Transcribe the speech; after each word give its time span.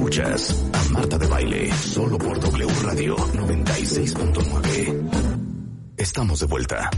Escuchas 0.00 0.64
a 0.72 0.82
Marta 0.94 1.18
de 1.18 1.26
Baile 1.26 1.70
solo 1.74 2.16
por 2.16 2.40
W 2.40 2.66
Radio 2.84 3.16
96.9. 3.16 5.10
Estamos 5.98 6.40
de 6.40 6.46
vuelta. 6.46 6.88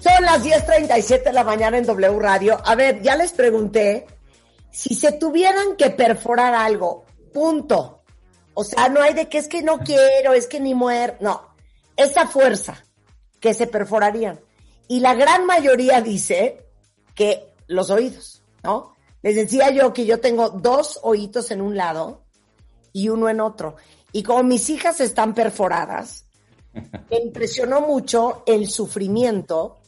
Son 0.00 0.22
las 0.22 0.44
10.37 0.44 1.24
de 1.24 1.32
la 1.32 1.42
mañana 1.42 1.78
en 1.78 1.84
W 1.84 2.16
Radio. 2.20 2.60
A 2.64 2.76
ver, 2.76 3.02
ya 3.02 3.16
les 3.16 3.32
pregunté 3.32 4.06
si 4.70 4.94
se 4.94 5.10
tuvieran 5.10 5.74
que 5.76 5.90
perforar 5.90 6.54
algo, 6.54 7.06
punto. 7.34 8.04
O 8.54 8.62
sea, 8.62 8.88
no 8.88 9.02
hay 9.02 9.14
de 9.14 9.28
que 9.28 9.38
es 9.38 9.48
que 9.48 9.64
no 9.64 9.80
quiero, 9.80 10.32
es 10.32 10.46
que 10.46 10.60
ni 10.60 10.76
muer, 10.76 11.16
no. 11.18 11.56
Esa 11.96 12.28
fuerza 12.28 12.84
que 13.40 13.52
se 13.52 13.66
perforarían. 13.66 14.45
Y 14.88 15.00
la 15.00 15.14
gran 15.14 15.46
mayoría 15.46 16.00
dice 16.00 16.64
que 17.14 17.52
los 17.66 17.90
oídos, 17.90 18.42
¿no? 18.62 18.94
Les 19.22 19.34
decía 19.34 19.70
yo 19.70 19.92
que 19.92 20.06
yo 20.06 20.20
tengo 20.20 20.50
dos 20.50 21.00
oídos 21.02 21.50
en 21.50 21.60
un 21.60 21.76
lado 21.76 22.22
y 22.92 23.08
uno 23.08 23.28
en 23.28 23.40
otro. 23.40 23.76
Y 24.12 24.22
como 24.22 24.42
mis 24.44 24.70
hijas 24.70 25.00
están 25.00 25.34
perforadas, 25.34 26.26
me 27.10 27.18
impresionó 27.18 27.80
mucho 27.80 28.44
el 28.46 28.68
sufrimiento 28.68 29.78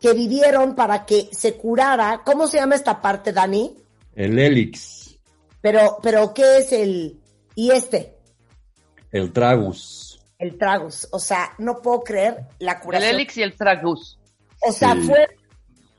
que 0.00 0.12
vivieron 0.12 0.74
para 0.74 1.06
que 1.06 1.28
se 1.32 1.54
curara. 1.54 2.22
¿Cómo 2.24 2.46
se 2.46 2.58
llama 2.58 2.74
esta 2.74 3.00
parte, 3.00 3.32
Dani? 3.32 3.76
El 4.14 4.38
hélix. 4.38 5.18
Pero, 5.60 5.98
pero, 6.02 6.32
¿qué 6.34 6.58
es 6.58 6.72
el, 6.72 7.20
y 7.54 7.70
este? 7.70 8.16
El 9.10 9.32
tragus. 9.32 10.20
El 10.38 10.56
tragus. 10.56 11.08
O 11.10 11.18
sea, 11.18 11.54
no 11.58 11.82
puedo 11.82 12.02
creer 12.02 12.46
la 12.60 12.72
El 12.72 12.80
curación. 12.80 13.14
Helix 13.14 13.36
y 13.38 13.42
el 13.42 13.56
Tragus. 13.56 14.18
O 14.62 14.72
sea, 14.72 14.94
Sí. 14.94 15.02
fue 15.02 15.28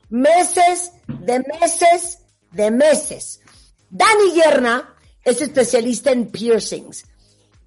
meses, 0.08 0.92
de 1.06 1.40
meses, 1.60 2.18
de 2.52 2.70
meses. 2.70 3.40
Dani 3.90 4.32
Yerna 4.34 4.94
es 5.24 5.40
especialista 5.40 6.10
en 6.10 6.30
piercings. 6.30 7.04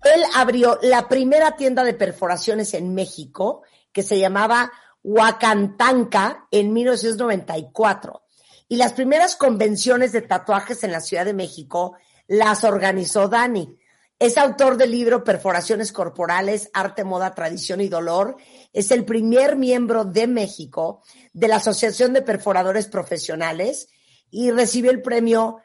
Él 0.03 0.23
abrió 0.35 0.77
la 0.81 1.07
primera 1.07 1.55
tienda 1.55 1.83
de 1.83 1.93
perforaciones 1.93 2.73
en 2.73 2.93
México 2.93 3.63
que 3.91 4.03
se 4.03 4.19
llamaba 4.19 4.71
Huacantanca 5.03 6.47
en 6.51 6.73
1994. 6.73 8.23
Y 8.67 8.77
las 8.77 8.93
primeras 8.93 9.35
convenciones 9.35 10.11
de 10.11 10.21
tatuajes 10.21 10.83
en 10.83 10.91
la 10.91 11.01
Ciudad 11.01 11.25
de 11.25 11.33
México 11.33 11.95
las 12.27 12.63
organizó 12.63 13.27
Dani. 13.27 13.77
Es 14.19 14.37
autor 14.37 14.77
del 14.77 14.91
libro 14.91 15.23
Perforaciones 15.23 15.91
Corporales, 15.91 16.69
Arte, 16.73 17.03
Moda, 17.03 17.33
Tradición 17.35 17.81
y 17.81 17.89
Dolor. 17.89 18.37
Es 18.71 18.91
el 18.91 19.03
primer 19.05 19.55
miembro 19.57 20.05
de 20.05 20.27
México 20.27 21.03
de 21.33 21.47
la 21.47 21.57
Asociación 21.57 22.13
de 22.13 22.21
Perforadores 22.21 22.87
Profesionales 22.87 23.89
y 24.29 24.51
recibe 24.51 24.89
el 24.89 25.01
premio 25.01 25.57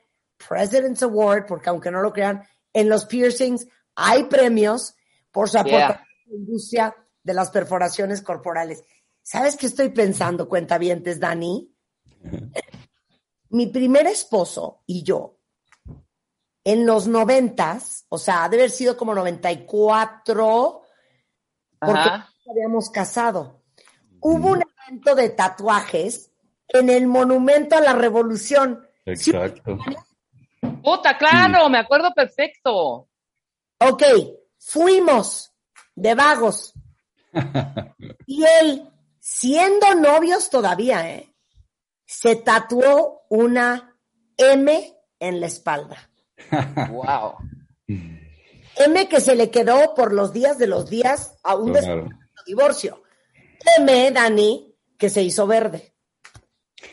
President's 0.48 1.02
Award, 1.02 1.46
porque 1.46 1.70
aunque 1.70 1.90
no 1.90 2.00
lo 2.00 2.12
crean, 2.12 2.42
en 2.72 2.88
los 2.88 3.06
piercings 3.06 3.66
hay 3.94 4.24
premios 4.24 4.94
por 5.30 5.48
su 5.48 5.58
aportación 5.58 5.98
Yeah. 5.98 6.04
a 6.26 6.30
la 6.30 6.36
industria 6.36 6.96
de 7.22 7.34
las 7.34 7.50
perforaciones 7.50 8.22
corporales. 8.22 8.82
¿Sabes 9.22 9.56
qué 9.56 9.66
estoy 9.66 9.90
pensando, 9.90 10.48
cuentavientes, 10.48 11.20
Dani? 11.20 11.70
Mi 13.50 13.66
primer 13.68 14.06
esposo 14.06 14.82
y 14.86 15.02
yo 15.02 15.37
en 16.68 16.84
los 16.84 17.08
noventas, 17.08 18.04
o 18.10 18.18
sea, 18.18 18.44
ha 18.44 18.48
de 18.50 18.58
haber 18.58 18.70
sido 18.70 18.94
como 18.94 19.14
94, 19.14 20.82
porque 21.80 21.98
Ajá. 21.98 22.18
nos 22.18 22.48
habíamos 22.54 22.90
casado. 22.90 23.62
Hubo 24.20 24.50
un 24.50 24.62
evento 24.86 25.14
de 25.14 25.30
tatuajes 25.30 26.30
en 26.68 26.90
el 26.90 27.06
Monumento 27.06 27.74
a 27.74 27.80
la 27.80 27.94
Revolución. 27.94 28.86
Sí, 29.16 29.30
Exacto. 29.30 29.78
Puta, 30.82 31.16
claro, 31.16 31.70
me 31.70 31.78
acuerdo 31.78 32.12
perfecto. 32.12 33.08
ok, 33.80 34.02
fuimos 34.58 35.50
de 35.94 36.14
vagos. 36.14 36.74
Y 38.26 38.44
él, 38.44 38.90
siendo 39.18 39.94
novios 39.94 40.50
todavía, 40.50 41.14
¿eh? 41.14 41.34
se 42.04 42.36
tatuó 42.36 43.22
una 43.30 43.96
M 44.36 44.94
en 45.18 45.40
la 45.40 45.46
espalda. 45.46 46.07
Wow. 46.90 47.34
M 48.78 49.08
que 49.08 49.20
se 49.20 49.34
le 49.34 49.50
quedó 49.50 49.94
por 49.94 50.12
los 50.12 50.32
días 50.32 50.58
de 50.58 50.66
los 50.68 50.88
días 50.88 51.36
a 51.42 51.56
un 51.56 51.72
Claro. 51.72 52.08
divorcio. 52.46 53.02
M, 53.78 54.10
Dani, 54.12 54.74
que 54.96 55.10
se 55.10 55.22
hizo 55.22 55.46
verde. 55.46 55.94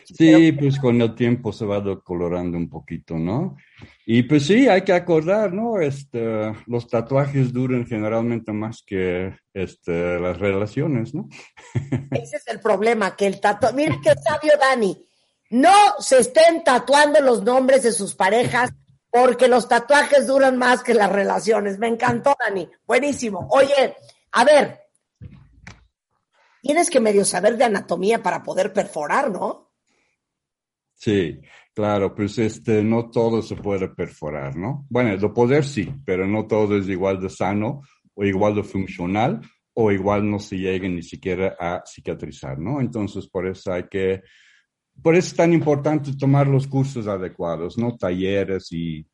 Sí, 0.04 0.52
pues 0.52 0.78
con 0.78 1.00
el 1.00 1.14
tiempo 1.14 1.52
se 1.52 1.64
va 1.64 1.80
decolorando 1.80 2.56
un 2.58 2.68
poquito, 2.68 3.16
¿no? 3.16 3.56
Y 4.04 4.24
pues 4.24 4.46
sí, 4.46 4.68
hay 4.68 4.82
que 4.82 4.92
acordar, 4.92 5.52
¿no? 5.52 5.80
Este, 5.80 6.52
los 6.66 6.88
tatuajes 6.88 7.52
duran 7.52 7.86
generalmente 7.86 8.52
más 8.52 8.82
que 8.84 9.36
este, 9.54 10.18
las 10.18 10.38
relaciones, 10.38 11.14
¿no? 11.14 11.28
Ese 12.10 12.36
es 12.36 12.46
el 12.48 12.60
problema, 12.60 13.14
que 13.16 13.26
el 13.26 13.40
tatu... 13.40 13.68
Mira 13.74 13.96
qué 14.02 14.12
sabio 14.22 14.52
Dani. 14.60 15.06
No 15.50 15.72
se 16.00 16.18
estén 16.18 16.64
tatuando 16.64 17.20
los 17.20 17.44
nombres 17.44 17.84
de 17.84 17.92
sus 17.92 18.14
parejas 18.14 18.70
porque 19.18 19.48
los 19.48 19.66
tatuajes 19.66 20.26
duran 20.26 20.58
más 20.58 20.82
que 20.82 20.92
las 20.92 21.10
relaciones. 21.10 21.78
Me 21.78 21.88
encantó, 21.88 22.36
Dani. 22.38 22.68
Buenísimo. 22.86 23.48
Oye, 23.50 23.96
a 24.32 24.44
ver, 24.44 24.78
tienes 26.60 26.90
que 26.90 27.00
medio 27.00 27.24
saber 27.24 27.56
de 27.56 27.64
anatomía 27.64 28.22
para 28.22 28.42
poder 28.42 28.74
perforar, 28.74 29.30
¿no? 29.30 29.72
Sí, 30.94 31.40
claro, 31.74 32.14
pues 32.14 32.38
este, 32.38 32.82
no 32.82 33.10
todo 33.10 33.40
se 33.40 33.56
puede 33.56 33.88
perforar, 33.88 34.54
¿no? 34.54 34.86
Bueno, 34.90 35.16
de 35.16 35.28
poder 35.30 35.64
sí, 35.64 35.90
pero 36.04 36.26
no 36.26 36.46
todo 36.46 36.76
es 36.76 36.86
igual 36.86 37.18
de 37.18 37.30
sano 37.30 37.80
o 38.14 38.24
igual 38.24 38.54
de 38.54 38.64
funcional 38.64 39.40
o 39.72 39.90
igual 39.92 40.30
no 40.30 40.38
se 40.38 40.58
llega 40.58 40.88
ni 40.88 41.02
siquiera 41.02 41.56
a 41.58 41.82
cicatrizar, 41.86 42.58
¿no? 42.58 42.82
Entonces, 42.82 43.26
por 43.28 43.46
eso 43.46 43.72
hay 43.72 43.84
que, 43.88 44.22
por 45.02 45.14
eso 45.14 45.28
es 45.28 45.36
tan 45.36 45.52
importante 45.52 46.16
tomar 46.16 46.46
los 46.46 46.66
cursos 46.66 47.06
adecuados, 47.06 47.78
¿no? 47.78 47.96
Talleres 47.96 48.72
y, 48.72 49.06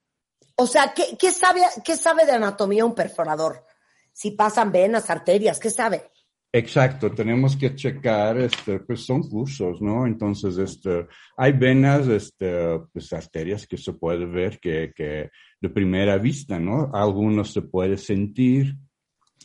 O 0.57 0.67
sea, 0.67 0.93
¿qué, 0.95 1.17
qué 1.19 1.31
sabe, 1.31 1.63
¿qué 1.85 1.97
sabe 1.97 2.25
de 2.27 2.33
anatomía 2.33 2.85
un 2.85 2.95
perforador? 2.95 3.65
Si 4.13 4.33
pasan 4.33 4.73
venas, 4.73 5.11
arterias, 5.11 5.59
¿qué 5.59 5.71
sabe? 5.71 6.11
Exacto, 6.55 7.11
tenemos 7.11 7.57
que 7.57 7.75
checar, 7.75 8.37
este, 8.37 8.79
pues 8.81 9.07
son 9.07 9.23
cursos, 9.23 9.81
¿no? 9.81 10.07
Entonces, 10.07 10.59
este, 10.59 11.07
hay 11.35 11.53
venas, 11.53 12.07
este, 12.09 12.79
pues 12.93 13.11
arterias 13.15 13.67
que 13.67 13.79
se 13.79 13.95
puede 13.95 14.27
ver 14.27 14.61
que, 14.61 14.93
que 14.95 15.31
de 15.59 15.69
primera 15.71 16.19
vista, 16.19 16.61
¿no? 16.61 16.91
Algunos 16.93 17.55
se 17.55 17.63
puede 17.63 17.97
sentir, 17.97 18.77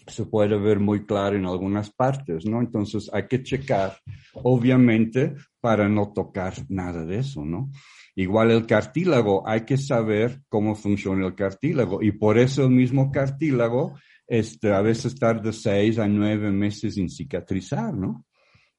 se 0.08 0.26
puede 0.26 0.58
ver 0.58 0.80
muy 0.80 1.06
claro 1.06 1.36
en 1.36 1.46
algunas 1.46 1.90
partes, 1.90 2.46
¿no? 2.46 2.60
Entonces 2.60 3.10
hay 3.12 3.28
que 3.28 3.44
checar, 3.44 3.98
obviamente, 4.34 5.36
para 5.60 5.90
no 5.90 6.12
tocar 6.14 6.54
nada 6.70 7.06
de 7.06 7.20
eso, 7.20 7.44
¿no? 7.44 7.72
Igual 8.16 8.52
el 8.52 8.66
cartílago, 8.66 9.48
hay 9.48 9.62
que 9.62 9.78
saber 9.78 10.42
cómo 10.50 10.76
funciona 10.76 11.28
el 11.28 11.36
cartílago 11.36 12.02
y 12.02 12.12
por 12.12 12.38
eso 12.38 12.64
el 12.64 12.72
mismo 12.72 13.12
cartílago 13.12 13.96
este, 14.28 14.74
a 14.74 14.82
veces 14.82 15.16
tarda 15.16 15.52
seis 15.54 16.00
a 16.00 16.08
nueve 16.08 16.52
meses 16.52 16.98
en 16.98 17.10
cicatrizar, 17.10 17.94
¿no? 17.94 18.26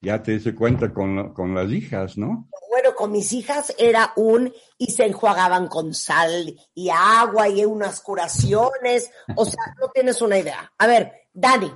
Ya 0.00 0.22
te 0.22 0.38
das 0.38 0.54
cuenta 0.54 0.92
con, 0.92 1.32
con 1.32 1.54
las 1.54 1.70
hijas, 1.72 2.18
¿no? 2.18 2.48
Con 2.98 3.12
mis 3.12 3.32
hijas 3.32 3.72
era 3.78 4.12
un 4.16 4.52
y 4.76 4.90
se 4.90 5.06
enjuagaban 5.06 5.68
con 5.68 5.94
sal 5.94 6.52
y 6.74 6.88
agua 6.90 7.48
y 7.48 7.64
unas 7.64 8.00
curaciones. 8.00 9.08
O 9.36 9.44
sea, 9.44 9.62
no 9.80 9.88
tienes 9.90 10.20
una 10.20 10.36
idea. 10.36 10.72
A 10.76 10.88
ver, 10.88 11.12
Dani, 11.32 11.70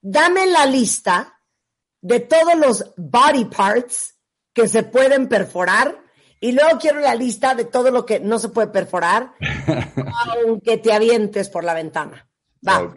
dame 0.00 0.46
la 0.46 0.64
lista 0.66 1.40
de 2.00 2.20
todos 2.20 2.56
los 2.56 2.94
body 2.96 3.46
parts 3.46 4.16
que 4.52 4.68
se 4.68 4.84
pueden 4.84 5.26
perforar 5.26 6.00
y 6.38 6.52
luego 6.52 6.78
quiero 6.78 7.00
la 7.00 7.16
lista 7.16 7.56
de 7.56 7.64
todo 7.64 7.90
lo 7.90 8.06
que 8.06 8.20
no 8.20 8.38
se 8.38 8.50
puede 8.50 8.68
perforar, 8.68 9.32
aunque 10.46 10.78
te 10.78 10.92
avientes 10.92 11.48
por 11.48 11.64
la 11.64 11.74
ventana. 11.74 12.30
Va. 12.64 12.94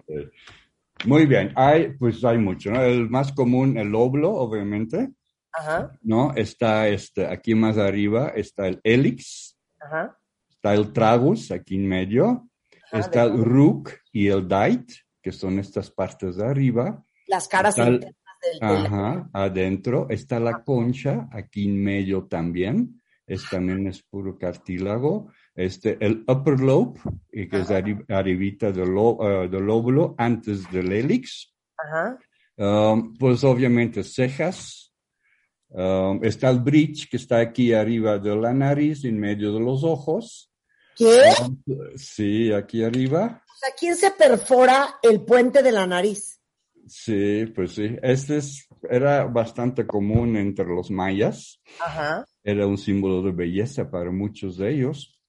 Muy 1.05 1.25
bien, 1.25 1.53
hay, 1.55 1.93
pues 1.97 2.23
hay 2.23 2.37
mucho, 2.37 2.69
¿no? 2.69 2.83
El 2.83 3.09
más 3.09 3.31
común, 3.31 3.79
el 3.79 3.95
óvulo, 3.95 4.31
obviamente, 4.31 5.09
Ajá, 5.57 5.91
¿no? 6.03 6.33
Está 6.35 6.87
este, 6.87 7.25
aquí 7.25 7.55
más 7.55 7.77
arriba, 7.77 8.29
está 8.35 8.67
el 8.67 8.79
hélix, 8.83 9.57
ajá. 9.79 10.17
está 10.49 10.73
el 10.73 10.93
tragus 10.93 11.51
aquí 11.51 11.75
en 11.75 11.87
medio, 11.87 12.47
Ajá, 12.91 12.99
está 12.99 13.23
el 13.23 13.43
rook 13.43 13.91
y 14.11 14.27
el 14.27 14.47
dite, 14.47 14.93
que 15.21 15.31
son 15.31 15.59
estas 15.59 15.89
partes 15.91 16.35
de 16.37 16.45
arriba. 16.45 17.03
Las 17.27 17.47
caras 17.47 17.77
Está 17.77 17.89
internas 17.91 18.15
del, 18.43 18.59
del- 18.69 18.85
Ajá, 18.85 19.29
adentro 19.33 20.07
está 20.09 20.39
la 20.39 20.63
concha, 20.63 21.27
aquí 21.31 21.65
en 21.67 21.83
medio 21.83 22.25
también, 22.27 23.01
es 23.25 23.49
también 23.49 23.87
es 23.87 24.03
puro 24.03 24.37
cartílago. 24.37 25.31
Este, 25.53 25.97
el 26.05 26.23
upper 26.27 26.59
lobe, 26.59 26.99
que 27.31 27.49
es 27.59 27.69
arri- 27.69 28.05
arribita 28.09 28.71
del, 28.71 28.89
lo- 28.89 29.17
eh, 29.43 29.49
del 29.49 29.69
óvulo, 29.69 30.13
antes 30.17 30.69
del 30.71 30.91
hélix. 30.93 31.53
Ajá. 31.77 32.17
Um, 32.59 33.13
pues 33.17 33.43
obviamente 33.43 34.03
cejas, 34.03 34.86
Um, 35.69 36.23
está 36.23 36.49
el 36.49 36.59
bridge 36.59 37.09
que 37.09 37.17
está 37.17 37.39
aquí 37.39 37.73
arriba 37.73 38.17
de 38.17 38.35
la 38.35 38.53
nariz, 38.53 39.03
en 39.03 39.19
medio 39.19 39.53
de 39.53 39.59
los 39.59 39.83
ojos. 39.83 40.51
¿Qué? 40.95 41.21
Um, 41.41 41.61
sí, 41.95 42.51
aquí 42.51 42.83
arriba. 42.83 43.43
O 43.45 43.57
sea, 43.59 43.69
¿quién 43.77 43.95
se 43.95 44.11
perfora 44.11 44.95
el 45.01 45.21
puente 45.21 45.61
de 45.61 45.71
la 45.71 45.85
nariz? 45.85 46.39
Sí, 46.87 47.45
pues 47.53 47.73
sí. 47.73 47.97
Este 48.01 48.37
es, 48.37 48.67
era 48.89 49.25
bastante 49.25 49.85
común 49.85 50.37
entre 50.37 50.65
los 50.65 50.89
mayas. 50.89 51.61
Ajá. 51.79 52.25
Era 52.43 52.65
un 52.65 52.77
símbolo 52.77 53.21
de 53.21 53.31
belleza 53.31 53.91
para 53.91 54.09
muchos 54.09 54.57
de 54.57 54.73
ellos. 54.73 55.19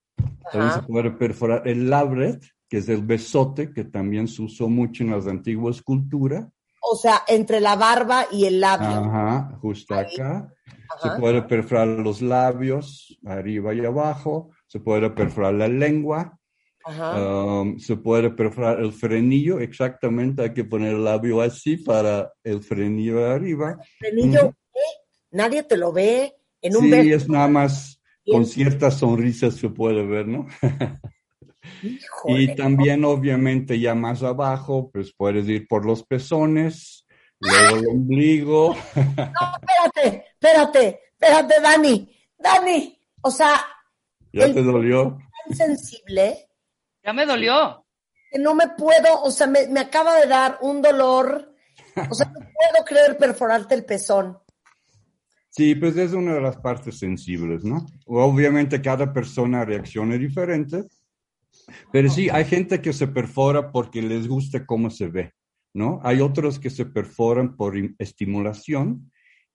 También 0.52 0.72
se 0.72 0.82
puede 0.82 1.10
perforar 1.10 1.66
el 1.66 1.90
labret, 1.90 2.44
que 2.68 2.78
es 2.78 2.88
el 2.88 3.02
besote, 3.02 3.72
que 3.72 3.84
también 3.84 4.28
se 4.28 4.42
usó 4.42 4.68
mucho 4.68 5.02
en 5.02 5.10
las 5.10 5.26
antiguas 5.26 5.82
culturas. 5.82 6.46
O 6.90 6.96
sea, 6.96 7.22
entre 7.28 7.60
la 7.60 7.76
barba 7.76 8.26
y 8.32 8.44
el 8.46 8.60
labio. 8.60 8.86
Ajá, 8.88 9.58
justo 9.60 9.94
Ahí. 9.94 10.06
acá. 10.14 10.52
Ajá. 10.96 11.14
Se 11.14 11.20
puede 11.20 11.42
perforar 11.42 11.88
los 11.88 12.22
labios, 12.22 13.18
arriba 13.26 13.74
y 13.74 13.84
abajo. 13.84 14.50
Se 14.66 14.80
puede 14.80 15.10
perforar 15.10 15.54
la 15.54 15.68
lengua. 15.68 16.38
Ajá. 16.84 17.22
Um, 17.22 17.78
se 17.78 17.96
puede 17.96 18.30
perforar 18.30 18.80
el 18.80 18.92
frenillo. 18.92 19.60
Exactamente, 19.60 20.42
hay 20.42 20.54
que 20.54 20.64
poner 20.64 20.94
el 20.94 21.04
labio 21.04 21.40
así 21.42 21.76
para 21.76 22.32
el 22.42 22.62
frenillo 22.62 23.18
de 23.18 23.30
arriba. 23.32 23.76
Frenillo. 23.98 24.54
Nadie 25.30 25.62
te 25.62 25.76
lo 25.76 25.92
ve 25.92 26.34
en 26.62 26.76
un 26.76 26.84
Sí, 26.84 26.90
beso. 26.90 27.16
es 27.16 27.28
nada 27.28 27.48
más 27.48 28.00
con 28.30 28.46
ciertas 28.46 28.94
sonrisas 28.98 29.54
se 29.54 29.68
puede 29.68 30.04
ver, 30.06 30.26
¿no? 30.26 30.46
Híjole. 31.82 32.42
Y 32.42 32.54
también, 32.56 33.04
obviamente, 33.04 33.78
ya 33.78 33.94
más 33.94 34.22
abajo, 34.22 34.90
pues 34.92 35.12
puedes 35.16 35.46
ir 35.48 35.66
por 35.68 35.84
los 35.86 36.02
pezones, 36.04 37.06
luego 37.40 37.76
el 37.76 37.86
ombligo. 37.88 38.74
Espérate, 38.96 40.24
espérate, 40.32 41.00
espérate, 41.12 41.60
Dani. 41.62 42.14
Dani, 42.38 43.00
o 43.22 43.30
sea, 43.30 43.60
¿Ya 44.32 44.44
El- 44.44 44.54
te 44.54 44.62
dolió? 44.62 45.18
tan 45.46 45.56
sensible 45.56 46.48
Ya 47.04 47.12
me 47.12 47.24
dolió. 47.26 47.84
que 48.30 48.38
no 48.38 48.54
me 48.54 48.68
puedo, 48.68 49.22
o 49.22 49.30
sea, 49.30 49.46
me, 49.46 49.66
me 49.68 49.80
acaba 49.80 50.16
de 50.20 50.26
dar 50.26 50.58
un 50.62 50.82
dolor. 50.82 51.54
O 52.10 52.14
sea, 52.14 52.26
no 52.26 52.34
puedo 52.40 52.84
creer 52.86 53.16
perforarte 53.16 53.74
el 53.74 53.84
pezón. 53.84 54.38
Sí, 55.50 55.74
pues 55.74 55.96
es 55.96 56.12
una 56.12 56.34
de 56.34 56.40
las 56.40 56.56
partes 56.58 56.98
sensibles, 56.98 57.64
¿no? 57.64 57.84
Obviamente 58.06 58.80
cada 58.80 59.12
persona 59.12 59.64
reacciona 59.64 60.16
diferente, 60.16 60.84
pero 61.92 62.10
sí, 62.10 62.28
hay 62.30 62.44
gente 62.44 62.80
que 62.80 62.92
se 62.92 63.08
perfora 63.08 63.70
porque 63.72 64.02
les 64.02 64.26
gusta 64.28 64.64
cómo 64.66 64.90
se 64.90 65.08
ve, 65.08 65.32
¿no? 65.74 66.00
Hay 66.02 66.20
otros 66.20 66.58
que 66.58 66.70
se 66.70 66.86
perforan 66.86 67.56
por 67.56 67.76
im- 67.76 67.94
estimulación 67.98 69.10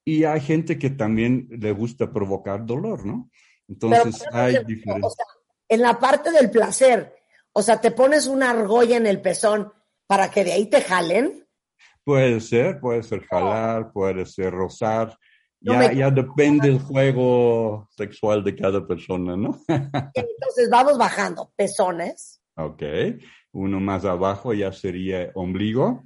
y 0.05 0.23
hay 0.25 0.41
gente 0.41 0.77
que 0.77 0.89
también 0.89 1.47
le 1.49 1.71
gusta 1.71 2.11
provocar 2.11 2.65
dolor, 2.65 3.05
¿no? 3.05 3.29
Entonces 3.67 4.23
pero, 4.23 4.35
hay 4.37 4.55
o 4.57 4.63
diferentes. 4.63 5.13
sea, 5.13 5.25
en 5.69 5.81
la 5.81 5.99
parte 5.99 6.31
del 6.31 6.51
placer, 6.51 7.15
o 7.53 7.61
sea, 7.61 7.79
te 7.79 7.91
pones 7.91 8.27
una 8.27 8.49
argolla 8.51 8.97
en 8.97 9.07
el 9.07 9.21
pezón 9.21 9.71
para 10.07 10.29
que 10.29 10.43
de 10.43 10.53
ahí 10.53 10.65
te 10.69 10.81
jalen. 10.81 11.47
Puede 12.03 12.41
ser, 12.41 12.79
puede 12.79 13.01
ser 13.03 13.25
jalar, 13.25 13.91
puede 13.93 14.25
ser 14.25 14.51
rozar. 14.51 15.17
No 15.63 15.73
Ya, 15.73 15.79
me- 15.79 15.95
ya 15.95 16.11
depende 16.11 16.69
del 16.69 16.79
juego 16.81 17.87
sexual 17.95 18.43
de 18.43 18.55
cada 18.55 18.85
persona, 18.85 19.35
¿no? 19.35 19.59
Entonces 19.67 20.69
vamos 20.69 20.97
bajando. 20.97 21.51
Pezones. 21.55 22.41
Ok, 22.55 22.83
uno 23.53 23.79
más 23.79 24.05
abajo 24.05 24.53
ya 24.53 24.71
sería 24.71 25.31
ombligo, 25.33 26.03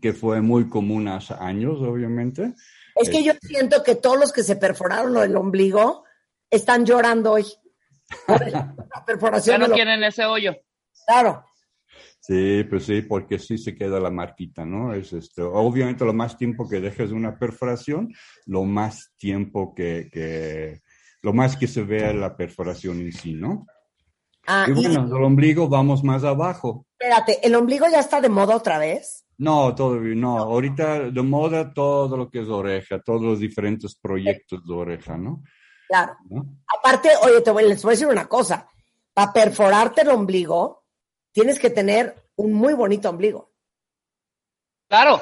que 0.00 0.12
fue 0.12 0.40
muy 0.40 0.68
común 0.68 1.08
hace 1.08 1.34
años, 1.34 1.80
obviamente. 1.80 2.54
Es 2.94 3.10
que 3.10 3.22
yo 3.22 3.32
siento 3.42 3.82
que 3.82 3.96
todos 3.96 4.18
los 4.18 4.32
que 4.32 4.42
se 4.42 4.56
perforaron 4.56 5.16
el 5.18 5.36
ombligo 5.36 6.04
están 6.48 6.86
llorando 6.86 7.32
hoy. 7.32 7.46
La 8.28 8.38
Ya 8.38 9.04
perforación 9.06 9.60
no 9.60 9.66
del 9.66 9.74
quieren 9.74 10.02
ese 10.04 10.24
hoyo. 10.24 10.56
Claro. 11.06 11.44
Sí, 12.30 12.62
pues 12.62 12.84
sí, 12.84 13.02
porque 13.02 13.40
sí 13.40 13.58
se 13.58 13.74
queda 13.74 13.98
la 13.98 14.08
marquita, 14.12 14.64
¿no? 14.64 14.94
Es 14.94 15.12
esto. 15.12 15.52
Obviamente, 15.52 16.04
lo 16.04 16.12
más 16.12 16.38
tiempo 16.38 16.68
que 16.68 16.80
dejes 16.80 17.10
una 17.10 17.36
perforación, 17.36 18.14
lo 18.46 18.62
más 18.62 19.10
tiempo 19.18 19.74
que, 19.74 20.08
que 20.12 20.80
lo 21.22 21.32
más 21.32 21.56
que 21.56 21.66
se 21.66 21.82
vea 21.82 22.12
la 22.12 22.36
perforación 22.36 23.00
en 23.00 23.10
sí, 23.10 23.32
¿no? 23.34 23.66
Ah, 24.46 24.64
Y 24.68 24.70
y 24.70 24.74
bueno, 24.74 25.08
del 25.08 25.24
ombligo 25.24 25.68
vamos 25.68 26.04
más 26.04 26.22
abajo. 26.22 26.86
espérate, 26.96 27.44
¿el 27.44 27.52
ombligo 27.56 27.86
ya 27.90 27.98
está 27.98 28.20
de 28.20 28.28
moda 28.28 28.54
otra 28.54 28.78
vez? 28.78 29.26
No, 29.38 29.74
todavía 29.74 30.14
no. 30.14 30.38
Ahorita 30.38 31.10
de 31.10 31.22
moda 31.22 31.74
todo 31.74 32.16
lo 32.16 32.30
que 32.30 32.42
es 32.42 32.48
oreja, 32.48 33.00
todos 33.00 33.22
los 33.22 33.40
diferentes 33.40 33.96
proyectos 33.96 34.64
de 34.64 34.72
oreja, 34.72 35.18
¿no? 35.18 35.42
Claro. 35.88 36.14
¿No? 36.28 36.46
Aparte, 36.78 37.08
oye, 37.24 37.40
te 37.40 37.50
voy, 37.50 37.66
les 37.68 37.82
voy 37.82 37.90
a 37.90 37.94
decir 37.94 38.06
una 38.06 38.28
cosa. 38.28 38.68
Para 39.12 39.32
perforarte 39.32 40.02
el 40.02 40.10
ombligo, 40.10 40.84
tienes 41.32 41.58
que 41.58 41.70
tener 41.70 42.19
un 42.40 42.52
muy 42.52 42.74
bonito 42.74 43.08
ombligo. 43.10 43.52
Claro. 44.88 45.20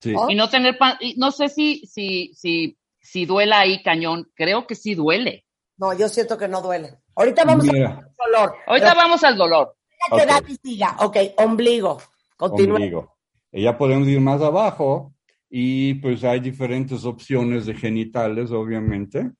Sí. 0.00 0.14
¿Oh? 0.16 0.28
Y 0.28 0.34
no 0.34 0.48
tener 0.48 0.76
pan, 0.76 0.96
y 1.00 1.14
no 1.16 1.30
sé 1.30 1.48
si, 1.48 1.86
si, 1.86 2.32
si, 2.34 2.76
si 3.00 3.26
duela 3.26 3.60
ahí 3.60 3.82
cañón. 3.82 4.30
Creo 4.34 4.66
que 4.66 4.74
sí 4.74 4.94
duele. 4.94 5.44
No, 5.76 5.92
yo 5.96 6.08
siento 6.08 6.36
que 6.36 6.48
no 6.48 6.60
duele. 6.60 6.98
Ahorita 7.16 7.44
vamos 7.44 7.64
Mira. 7.64 7.88
a 7.88 7.92
hablar 7.92 8.04
del 8.04 8.14
dolor. 8.16 8.56
Ahorita 8.66 8.88
Pero 8.90 9.00
vamos 9.02 9.24
al 9.24 9.38
dolor. 9.38 9.76
que 10.08 10.22
Ok. 10.22 10.26
Dani 10.28 10.56
siga. 10.62 10.96
Ok, 11.00 11.16
ombligo. 11.38 12.00
Continúa. 12.36 12.76
ombligo. 12.76 13.16
Y 13.52 13.62
ya 13.62 13.78
podemos 13.78 14.08
ir 14.08 14.20
más 14.20 14.42
abajo 14.42 15.14
y 15.48 15.94
pues 15.94 16.24
hay 16.24 16.40
diferentes 16.40 17.04
opciones 17.04 17.66
de 17.66 17.74
genitales, 17.74 18.50
obviamente. 18.50 19.30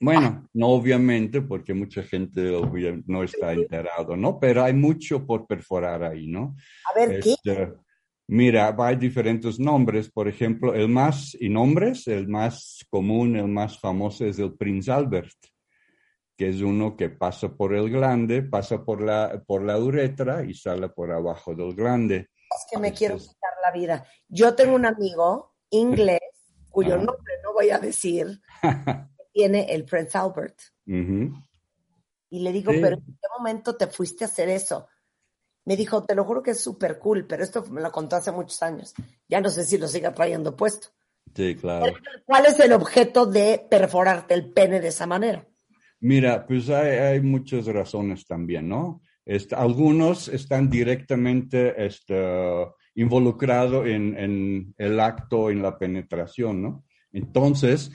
Bueno, 0.00 0.48
no 0.52 0.68
obviamente, 0.68 1.42
porque 1.42 1.74
mucha 1.74 2.02
gente 2.02 2.52
no 3.06 3.22
está 3.22 3.52
enterado, 3.52 4.16
¿no? 4.16 4.38
Pero 4.38 4.62
hay 4.64 4.74
mucho 4.74 5.26
por 5.26 5.46
perforar 5.46 6.02
ahí, 6.04 6.26
¿no? 6.28 6.54
A 6.94 6.98
ver, 6.98 7.20
¿qué? 7.20 7.30
Este, 7.32 7.72
mira, 8.28 8.74
hay 8.78 8.96
diferentes 8.96 9.58
nombres. 9.58 10.10
Por 10.10 10.28
ejemplo, 10.28 10.74
el 10.74 10.88
más, 10.88 11.36
y 11.40 11.48
nombres, 11.48 12.06
el 12.08 12.28
más 12.28 12.86
común, 12.90 13.36
el 13.36 13.48
más 13.48 13.78
famoso 13.78 14.24
es 14.24 14.38
el 14.38 14.54
Prince 14.54 14.90
Albert, 14.90 15.34
que 16.36 16.48
es 16.50 16.60
uno 16.62 16.96
que 16.96 17.08
pasa 17.08 17.48
por 17.56 17.74
el 17.74 17.90
glande, 17.90 18.42
pasa 18.42 18.84
por 18.84 19.02
la, 19.02 19.42
por 19.46 19.62
la 19.64 19.78
uretra 19.78 20.44
y 20.44 20.54
sale 20.54 20.88
por 20.88 21.10
abajo 21.10 21.54
del 21.54 21.74
glande. 21.74 22.28
Es 22.56 22.66
que 22.70 22.78
me 22.78 22.88
Este 22.88 22.98
quiero 22.98 23.16
quitar 23.16 23.52
la 23.62 23.72
vida. 23.72 24.06
Yo 24.28 24.54
tengo 24.54 24.74
un 24.74 24.86
amigo 24.86 25.54
inglés, 25.70 26.20
cuyo 26.70 26.94
Ah. 26.94 26.98
nombre 26.98 27.34
no 27.42 27.52
voy 27.52 27.70
a 27.70 27.78
decir, 27.78 28.40
tiene 29.38 29.72
el 29.72 29.84
Prince 29.84 30.18
Albert. 30.18 30.58
Ujú. 30.84 31.32
Y 32.28 32.40
le 32.40 32.52
digo, 32.52 32.72
Sí. 32.72 32.80
pero 32.82 32.96
¿en 32.96 33.04
qué 33.04 33.28
momento 33.38 33.76
te 33.76 33.86
fuiste 33.86 34.24
a 34.24 34.26
hacer 34.26 34.48
eso? 34.48 34.88
Me 35.64 35.76
dijo, 35.76 36.02
te 36.02 36.16
lo 36.16 36.24
juro 36.24 36.42
que 36.42 36.50
es 36.50 36.60
súper 36.60 36.98
cool, 36.98 37.24
pero 37.24 37.44
esto 37.44 37.64
me 37.70 37.80
lo 37.80 37.92
contó 37.92 38.16
hace 38.16 38.32
muchos 38.32 38.60
años. 38.64 38.94
Ya 39.28 39.40
no 39.40 39.48
sé 39.48 39.62
si 39.62 39.78
lo 39.78 39.86
siga 39.86 40.12
trayendo 40.12 40.56
puesto. 40.56 40.88
Sí, 41.36 41.54
claro. 41.54 41.94
¿Cuál 42.26 42.46
es 42.46 42.58
el 42.58 42.72
objeto 42.72 43.26
de 43.26 43.64
perforarte 43.70 44.34
el 44.34 44.50
pene 44.50 44.80
de 44.80 44.88
esa 44.88 45.06
manera? 45.06 45.46
Mira, 46.00 46.44
pues 46.44 46.68
hay, 46.68 46.98
hay 46.98 47.20
muchas 47.20 47.66
razones 47.66 48.26
también, 48.26 48.68
¿no? 48.68 49.02
Este, 49.24 49.54
algunos 49.54 50.26
están 50.26 50.68
directamente 50.68 51.86
este, 51.86 52.16
involucrados 52.96 53.86
en, 53.86 54.18
en 54.18 54.74
el 54.78 54.98
acto, 54.98 55.48
en 55.48 55.62
la 55.62 55.78
penetración, 55.78 56.60
¿no? 56.60 56.84
Entonces, 57.12 57.90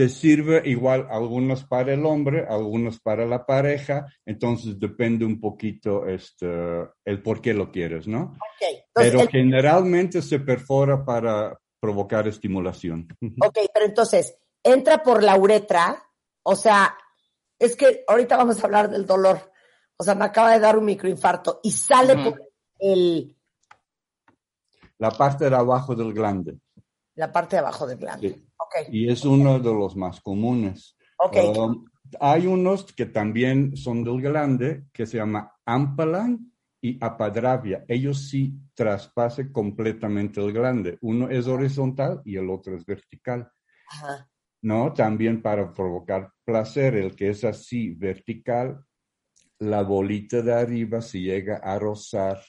te 0.00 0.08
sirve 0.08 0.62
igual 0.64 1.06
algunos 1.10 1.64
para 1.64 1.92
el 1.92 2.06
hombre, 2.06 2.46
algunos 2.48 2.98
para 3.00 3.26
la 3.26 3.44
pareja, 3.44 4.06
entonces 4.24 4.80
depende 4.80 5.26
un 5.26 5.38
poquito 5.38 6.06
este, 6.06 6.46
el 7.04 7.22
por 7.22 7.42
qué 7.42 7.52
lo 7.52 7.70
quieres, 7.70 8.08
¿no? 8.08 8.38
Entonces, 8.62 8.84
Pero 8.94 9.20
el- 9.20 9.28
generalmente 9.28 10.22
se 10.22 10.40
perfora 10.40 11.04
para 11.04 11.54
provocar 11.78 12.26
estimulación. 12.26 13.08
ok, 13.42 13.58
pero 13.74 13.84
entonces, 13.84 14.38
entra 14.62 15.02
por 15.02 15.22
la 15.22 15.36
uretra, 15.36 16.02
o 16.44 16.56
sea, 16.56 16.96
es 17.58 17.76
que 17.76 18.02
ahorita 18.08 18.38
vamos 18.38 18.58
a 18.58 18.64
hablar 18.66 18.88
del 18.88 19.04
dolor. 19.04 19.52
O 19.98 20.02
sea, 20.02 20.14
me 20.14 20.24
acaba 20.24 20.52
de 20.52 20.60
dar 20.60 20.78
un 20.78 20.86
microinfarto 20.86 21.60
y 21.62 21.72
sale 21.72 22.14
por 22.24 22.42
el, 22.78 23.36
La 24.96 25.10
parte 25.10 25.50
de 25.50 25.56
abajo 25.56 25.94
del 25.94 26.14
glande. 26.14 26.58
la 27.16 27.30
parte 27.30 27.56
de 27.56 27.60
abajo 27.60 27.86
del 27.86 27.98
glande. 27.98 28.30
Sí. 28.30 28.46
Y 28.90 29.10
es 29.10 29.24
uno 29.24 29.58
de 29.58 29.72
los 29.72 29.96
más 29.96 30.20
comunes. 30.20 30.96
Um, 31.18 31.84
hay 32.18 32.46
unos 32.46 32.92
que 32.92 33.06
también 33.06 33.76
son 33.76 34.02
del 34.02 34.20
glande 34.20 34.84
que 34.92 35.06
se 35.06 35.18
llama 35.18 35.52
ampalan 35.64 36.52
y 36.80 36.98
apadravia. 37.04 37.84
Ellos 37.88 38.28
sí 38.28 38.54
traspasan 38.74 39.52
completamente 39.52 40.40
el 40.40 40.52
glande. 40.52 40.98
Uno 41.02 41.28
es 41.28 41.46
horizontal 41.46 42.22
y 42.24 42.36
el 42.36 42.48
otro 42.50 42.74
es 42.74 42.84
vertical. 42.86 43.50
Ajá. 43.88 44.28
¿No? 44.62 44.92
También 44.92 45.42
para 45.42 45.72
provocar 45.72 46.32
placer, 46.44 46.94
el 46.96 47.14
que 47.14 47.30
es 47.30 47.44
así 47.44 47.90
vertical, 47.90 48.84
la 49.58 49.82
bolita 49.82 50.42
de 50.42 50.54
arriba 50.54 51.00
se 51.02 51.20
llega 51.20 51.56
a 51.56 51.78
rozar 51.78 52.40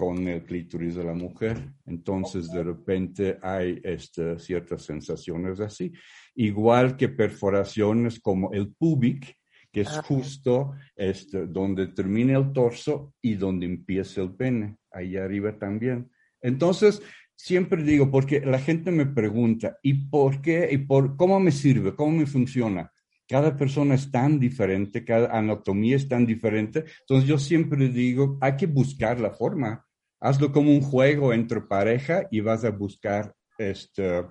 con 0.00 0.26
el 0.26 0.42
clítoris 0.44 0.94
de 0.94 1.04
la 1.04 1.12
mujer. 1.12 1.58
Entonces, 1.84 2.50
de 2.50 2.64
repente 2.64 3.38
hay 3.42 3.82
este, 3.84 4.38
ciertas 4.38 4.80
sensaciones 4.80 5.60
así. 5.60 5.92
Igual 6.36 6.96
que 6.96 7.10
perforaciones 7.10 8.18
como 8.18 8.50
el 8.50 8.72
pubic, 8.72 9.36
que 9.70 9.82
es 9.82 9.90
justo 9.98 10.72
este, 10.96 11.46
donde 11.46 11.88
termina 11.88 12.38
el 12.38 12.50
torso 12.50 13.12
y 13.20 13.34
donde 13.34 13.66
empieza 13.66 14.22
el 14.22 14.34
pene, 14.34 14.78
ahí 14.90 15.18
arriba 15.18 15.58
también. 15.58 16.10
Entonces, 16.40 17.02
siempre 17.36 17.82
digo, 17.82 18.10
porque 18.10 18.40
la 18.40 18.58
gente 18.58 18.90
me 18.90 19.04
pregunta, 19.04 19.76
¿y 19.82 20.08
por 20.08 20.40
qué? 20.40 20.66
¿Y 20.72 20.78
por 20.78 21.14
cómo 21.14 21.38
me 21.40 21.52
sirve? 21.52 21.94
¿Cómo 21.94 22.16
me 22.16 22.26
funciona? 22.26 22.90
Cada 23.28 23.54
persona 23.54 23.96
es 23.96 24.10
tan 24.10 24.40
diferente, 24.40 25.04
cada 25.04 25.36
anatomía 25.38 25.96
es 25.96 26.08
tan 26.08 26.24
diferente. 26.24 26.86
Entonces 27.00 27.28
yo 27.28 27.38
siempre 27.38 27.90
digo, 27.90 28.38
hay 28.40 28.56
que 28.56 28.66
buscar 28.66 29.20
la 29.20 29.30
forma. 29.30 29.86
Hazlo 30.20 30.52
como 30.52 30.70
un 30.70 30.82
juego 30.82 31.32
entre 31.32 31.62
pareja 31.62 32.28
y 32.30 32.40
vas 32.40 32.64
a 32.64 32.70
buscar, 32.70 33.34
este, 33.58 34.24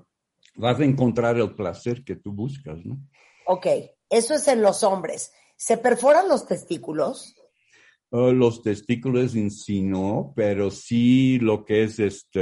vas 0.55 0.79
a 0.79 0.85
encontrar 0.85 1.37
el 1.37 1.55
placer 1.55 2.03
que 2.03 2.15
tú 2.15 2.31
buscas, 2.31 2.85
¿no? 2.85 2.99
Ok, 3.47 3.67
eso 4.09 4.35
es 4.35 4.47
en 4.47 4.61
los 4.61 4.83
hombres. 4.83 5.33
¿Se 5.55 5.77
perforan 5.77 6.27
los 6.27 6.45
testículos? 6.45 7.35
Uh, 8.11 8.31
los 8.31 8.63
testículos 8.63 9.35
en 9.35 9.51
sí 9.51 9.81
no, 9.81 10.33
pero 10.35 10.71
sí 10.71 11.37
lo 11.39 11.63
que 11.63 11.83
es 11.83 11.99
este, 11.99 12.41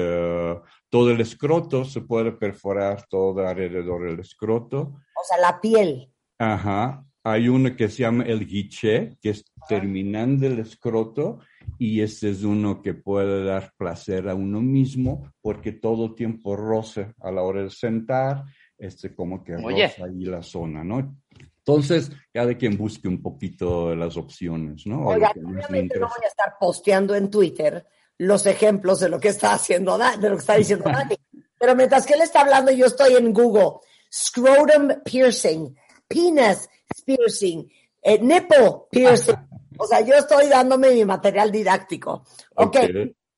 todo 0.89 1.11
el 1.11 1.19
escroto 1.19 1.83
se 1.83 2.01
puede 2.01 2.31
perforar 2.31 3.05
todo 3.09 3.45
alrededor 3.45 4.09
del 4.09 4.19
escroto. 4.19 4.79
O 4.79 5.23
sea, 5.27 5.39
la 5.39 5.59
piel. 5.59 6.13
Ajá. 6.37 7.03
Hay 7.23 7.49
uno 7.49 7.75
que 7.75 7.89
se 7.89 8.03
llama 8.03 8.23
el 8.23 8.47
guiché, 8.47 9.17
que 9.21 9.31
es 9.31 9.43
terminando 9.67 10.47
el 10.47 10.59
escroto, 10.59 11.39
y 11.77 12.01
este 12.01 12.29
es 12.29 12.43
uno 12.43 12.81
que 12.81 12.93
puede 12.93 13.43
dar 13.43 13.71
placer 13.77 14.29
a 14.29 14.35
uno 14.35 14.61
mismo 14.61 15.31
porque 15.41 15.71
todo 15.71 16.07
el 16.07 16.15
tiempo 16.15 16.55
roce 16.55 17.13
a 17.19 17.31
la 17.31 17.43
hora 17.43 17.63
de 17.63 17.69
sentar, 17.69 18.43
este 18.77 19.15
como 19.15 19.43
que 19.43 19.57
roza 19.57 20.05
ahí 20.05 20.25
la 20.25 20.41
zona, 20.41 20.83
¿no? 20.83 21.17
Entonces, 21.59 22.11
cada 22.33 22.55
quien 22.55 22.77
busque 22.77 23.07
un 23.07 23.21
poquito 23.21 23.93
las 23.95 24.15
opciones, 24.15 24.87
¿no? 24.87 25.07
Oiga, 25.07 25.31
obviamente 25.35 25.99
no 25.99 26.07
voy 26.07 26.23
a 26.23 26.27
estar 26.27 26.53
posteando 26.59 27.13
en 27.13 27.29
Twitter 27.29 27.85
los 28.19 28.45
ejemplos 28.45 28.99
de 28.99 29.09
lo 29.09 29.19
que 29.19 29.27
está 29.27 29.53
haciendo, 29.53 29.97
de 29.97 30.29
lo 30.29 30.35
que 30.35 30.41
está 30.41 30.55
diciendo 30.55 30.85
Dani. 30.91 31.15
Pero 31.59 31.75
mientras 31.75 32.05
que 32.05 32.13
él 32.13 32.21
está 32.21 32.41
hablando, 32.41 32.71
yo 32.71 32.85
estoy 32.85 33.15
en 33.15 33.33
Google. 33.33 33.79
Scrotum 34.09 35.01
piercing, 35.03 35.75
penis 36.07 36.69
piercing, 37.05 37.69
eh, 38.01 38.19
nipple 38.19 38.87
piercing. 38.91 39.35
O 39.77 39.87
sea, 39.87 40.01
yo 40.01 40.13
estoy 40.15 40.47
dándome 40.47 40.91
mi 40.91 41.05
material 41.05 41.51
didáctico. 41.51 42.25
Ok, 42.55 42.77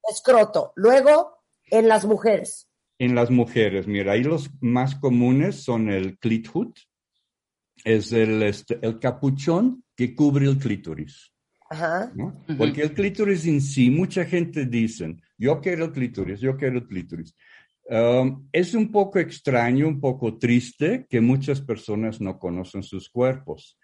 escroto. 0.10 0.74
Luego, 0.76 1.40
en 1.66 1.88
las 1.88 2.06
mujeres. 2.06 2.68
En 2.98 3.16
las 3.16 3.30
mujeres, 3.30 3.88
mira, 3.88 4.14
ahí 4.14 4.24
los 4.24 4.50
más 4.60 4.96
comunes 4.96 5.64
son 5.64 5.90
el 5.90 6.18
clit 6.20 6.48
hood, 6.48 6.74
es 7.86 8.12
el, 8.12 8.44
este, 8.44 8.78
el 8.82 9.00
capuchón 9.00 9.84
que 9.96 10.14
cubre 10.14 10.48
el 10.48 10.58
clítoris. 10.58 11.32
Ajá. 11.70 12.12
Porque 12.58 12.82
el 12.82 12.94
clítoris 12.94 13.46
en 13.46 13.62
sí, 13.62 13.90
mucha 13.90 14.26
gente 14.26 14.66
dice, 14.66 15.16
yo 15.38 15.62
quiero 15.62 15.86
el 15.86 15.92
clítoris, 15.92 16.40
yo 16.40 16.58
quiero 16.58 16.80
el 16.80 16.88
clítoris. 16.88 17.36
Um, 17.86 18.48
es 18.52 18.74
un 18.74 18.92
poco 18.92 19.20
extraño, 19.20 19.88
un 19.88 20.00
poco 20.00 20.38
triste 20.38 21.08
que 21.10 21.22
muchas 21.22 21.62
personas 21.62 22.20
no 22.22 22.38
conocen 22.38 22.84
sus 22.84 23.10
cuerpos. 23.10 23.80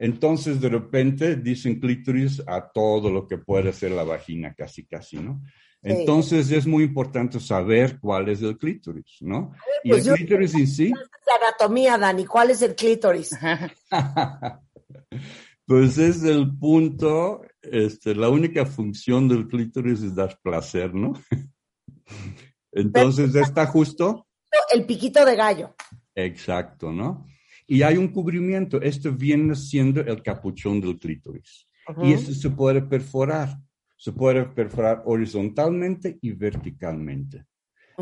Entonces, 0.00 0.62
de 0.62 0.70
repente, 0.70 1.36
dicen 1.36 1.78
clítoris 1.78 2.42
a 2.46 2.72
todo 2.72 3.10
lo 3.10 3.28
que 3.28 3.36
puede 3.36 3.70
ser 3.74 3.92
la 3.92 4.02
vagina, 4.02 4.54
casi, 4.54 4.86
casi, 4.86 5.18
¿no? 5.18 5.42
Entonces 5.82 6.50
es 6.50 6.66
muy 6.66 6.84
importante 6.84 7.38
saber 7.38 7.98
cuál 8.00 8.28
es 8.28 8.42
el 8.42 8.58
clítoris, 8.58 9.16
¿no? 9.20 9.52
y 9.82 9.90
pues 9.90 10.06
el 10.06 10.14
clítoris 10.14 10.54
en 10.54 10.66
sí. 10.66 10.92
anatomía, 11.40 11.96
Dani, 11.96 12.26
¿cuál 12.26 12.50
es 12.50 12.60
el 12.60 12.74
clítoris? 12.74 13.30
pues 15.66 15.96
es 15.96 16.22
el 16.22 16.58
punto, 16.58 17.42
este, 17.62 18.14
la 18.14 18.28
única 18.28 18.66
función 18.66 19.28
del 19.28 19.48
clítoris 19.48 20.02
es 20.02 20.14
dar 20.14 20.38
placer, 20.42 20.94
¿no? 20.94 21.14
Entonces 22.72 23.34
está 23.34 23.66
justo. 23.66 24.26
El 24.72 24.84
piquito 24.84 25.24
de 25.24 25.36
gallo. 25.36 25.74
Exacto, 26.14 26.92
¿no? 26.92 27.26
Y 27.70 27.82
hay 27.82 27.96
un 27.96 28.08
cubrimiento. 28.08 28.80
Esto 28.82 29.12
viene 29.12 29.54
siendo 29.54 30.00
el 30.00 30.22
capuchón 30.22 30.80
del 30.80 30.98
clítoris. 30.98 31.66
Y 32.02 32.12
eso 32.12 32.32
se 32.32 32.50
puede 32.50 32.82
perforar 32.82 33.56
se 34.00 34.12
puede 34.12 34.46
perforar 34.46 35.02
horizontalmente 35.04 36.18
y 36.22 36.32
verticalmente. 36.32 37.44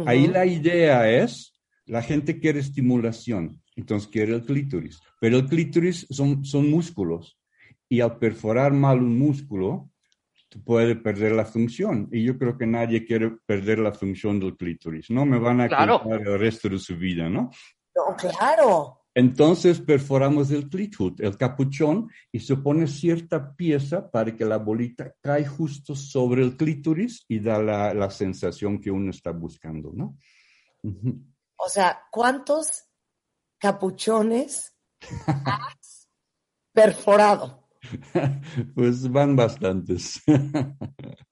Ahí 0.06 0.28
la 0.28 0.46
idea 0.46 1.10
es, 1.10 1.60
la 1.86 2.02
gente 2.02 2.38
quiere 2.38 2.60
estimulación, 2.60 3.60
entonces 3.74 4.08
quiere 4.08 4.32
el 4.34 4.44
clítoris, 4.44 5.00
pero 5.20 5.38
el 5.38 5.46
clítoris 5.46 6.06
son, 6.08 6.44
son 6.44 6.70
músculos 6.70 7.36
y 7.88 8.00
al 8.00 8.16
perforar 8.16 8.72
mal 8.72 9.02
un 9.02 9.18
músculo, 9.18 9.90
puede 10.64 10.94
perder 10.94 11.32
la 11.32 11.44
función. 11.44 12.08
Y 12.12 12.22
yo 12.22 12.38
creo 12.38 12.56
que 12.56 12.66
nadie 12.66 13.04
quiere 13.04 13.32
perder 13.44 13.80
la 13.80 13.92
función 13.92 14.38
del 14.38 14.56
clítoris, 14.56 15.10
¿no? 15.10 15.26
Me 15.26 15.38
van 15.40 15.62
a 15.62 15.68
claro. 15.68 16.00
el 16.08 16.38
resto 16.38 16.68
de 16.68 16.78
su 16.78 16.96
vida, 16.96 17.28
¿no? 17.28 17.50
No, 17.96 18.16
claro. 18.16 18.97
Entonces 19.18 19.80
perforamos 19.80 20.52
el 20.52 20.68
clit 20.68 20.94
el 21.18 21.36
capuchón, 21.36 22.08
y 22.30 22.38
se 22.38 22.54
pone 22.54 22.86
cierta 22.86 23.56
pieza 23.56 24.08
para 24.08 24.36
que 24.36 24.44
la 24.44 24.58
bolita 24.58 25.12
cae 25.20 25.44
justo 25.44 25.96
sobre 25.96 26.44
el 26.44 26.56
clítoris 26.56 27.24
y 27.26 27.40
da 27.40 27.60
la, 27.60 28.10
sensación 28.12 28.80
que 28.80 28.92
uno 28.92 29.10
está 29.10 29.32
buscando, 29.32 29.90
¿no? 29.92 30.16
O 31.56 31.68
sea, 31.68 32.00
¿cuántos 32.12 32.84
capuchones 33.58 34.76
has 35.26 36.08
perforado? 36.72 37.66
Pues 38.76 39.10
van 39.10 39.34
bastantes. 39.34 40.22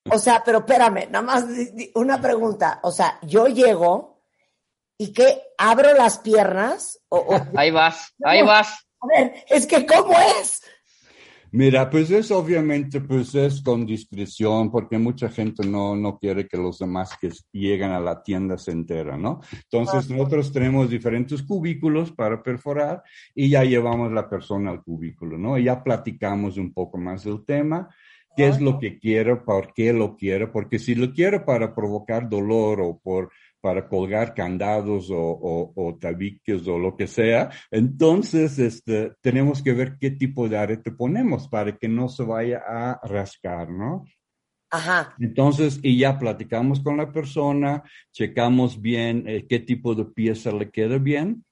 O 0.09 0.19
sea, 0.21 0.41
pero 0.45 0.59
espérame, 0.59 1.11
nada 1.11 1.23
más 1.23 1.45
una 1.97 2.21
pregunta. 2.21 2.79
O 2.85 2.93
sea, 2.93 3.19
yo 3.23 3.49
llego 3.49 4.16
y 4.99 5.13
que 5.13 5.43
abro 5.59 5.95
las 5.95 6.19
piernas. 6.19 7.01
O, 7.09 7.27
ahí 7.57 7.71
vas, 7.71 8.15
ahí 8.25 8.43
vas. 8.43 8.87
A 9.01 9.07
ver, 9.07 9.35
es 9.49 9.67
que 9.67 9.87
¿cómo 9.87 10.15
es? 10.41 10.63
Mira, 11.53 11.89
pues 11.89 12.11
es 12.11 12.31
obviamente, 12.33 13.01
pues 13.01 13.35
es 13.35 13.63
con 13.63 13.87
discreción, 13.87 14.71
porque 14.71 14.99
mucha 14.99 15.29
gente 15.29 15.67
no, 15.67 15.97
no 15.97 16.19
quiere 16.19 16.47
que 16.47 16.57
los 16.57 16.81
demás 16.81 17.17
que 17.21 17.31
lleguen 17.53 17.93
a 17.93 18.01
la 18.01 18.23
tienda 18.23 18.59
se 18.59 18.73
enteren, 18.73 19.23
¿no? 19.23 19.41
Entonces 19.53 20.11
nosotros 20.11 20.53
tenemos 20.53 20.91
diferentes 20.91 21.43
cubículos 21.43 22.13
para 22.13 22.43
perforar 22.43 23.03
y 23.35 23.49
ya 23.49 23.65
llevamos 23.65 24.13
la 24.13 24.29
persona 24.29 24.71
al 24.71 24.83
cubículo, 24.83 25.39
¿no? 25.39 25.57
Y 25.57 25.65
ya 25.65 25.83
platicamos 25.83 26.59
un 26.59 26.75
poco 26.75 26.99
más 26.99 27.25
del 27.25 27.45
tema, 27.45 27.89
qué 28.37 28.49
es 28.49 28.61
lo 28.61 28.79
que 28.79 28.99
quiero, 28.99 29.45
por 29.45 29.73
qué 29.73 29.93
lo 29.93 30.17
quiero, 30.17 30.53
porque 30.53 30.79
si 30.79 30.95
lo 30.95 31.13
quiero 31.13 31.45
para 31.45 31.75
provocar 31.75 32.29
dolor 32.29 32.83
o 32.83 32.99
por 32.99 33.31
para 33.67 33.89
colgar 33.89 34.33
candados 34.33 35.11
o, 35.11 35.73
o, 35.75 35.99
tabiques 36.01 36.69
o 36.69 36.79
lo 36.79 36.97
que 36.97 37.09
sea. 37.09 37.51
Entonces, 37.69 38.61
este, 38.61 39.11
tenemos 39.21 39.61
que 39.61 39.73
ver 39.73 39.97
qué 39.99 40.13
tipo 40.13 40.49
de 40.49 40.57
arete 40.57 40.93
ponemos 40.93 41.49
para 41.49 41.77
que 41.77 41.89
no 41.89 42.09
se 42.09 42.23
vaya 42.23 42.63
a 42.65 43.01
rascar, 43.03 43.69
¿no? 43.69 44.05
Ajá. 44.71 45.17
Entonces, 45.19 45.81
y 45.83 45.99
ya 45.99 46.17
platicamos 46.17 46.79
con 46.79 46.97
la 46.97 47.11
persona, 47.11 47.83
checamos 48.13 48.81
bien 48.81 49.25
eh, 49.27 49.47
qué 49.49 49.59
tipo 49.59 49.97
de 49.97 50.05
pieza 50.05 50.53
le 50.53 50.71
queda 50.71 50.99
bien. 50.99 51.45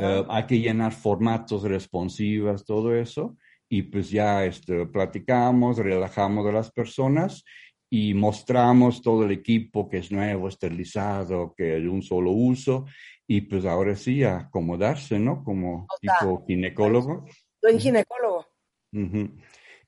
Eh, 0.00 0.24
hay 0.28 0.46
que 0.46 0.58
llenar 0.58 0.90
formatos 0.90 1.62
responsivos, 1.62 2.64
todo 2.64 2.96
eso. 2.96 3.36
Y 3.68 3.82
pues 3.82 4.10
ya 4.10 4.44
este, 4.44 4.86
platicamos, 4.86 5.78
relajamos 5.78 6.44
a 6.48 6.50
las 6.50 6.72
personas 6.72 7.44
y 7.90 8.14
mostramos 8.14 9.02
todo 9.02 9.24
el 9.24 9.32
equipo 9.32 9.88
que 9.88 9.98
es 9.98 10.12
nuevo, 10.12 10.48
esterilizado, 10.48 11.52
que 11.56 11.76
es 11.76 11.82
de 11.82 11.88
un 11.88 12.02
solo 12.02 12.30
uso, 12.30 12.86
y 13.26 13.42
pues 13.42 13.64
ahora 13.64 13.96
sí 13.96 14.22
acomodarse, 14.22 15.18
¿no? 15.18 15.42
Como 15.42 15.86
tipo 16.00 16.44
ginecólogo. 16.46 17.26
Soy 17.60 17.78
ginecólogo. 17.80 18.46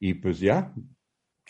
Y 0.00 0.14
pues 0.14 0.40
ya, 0.40 0.73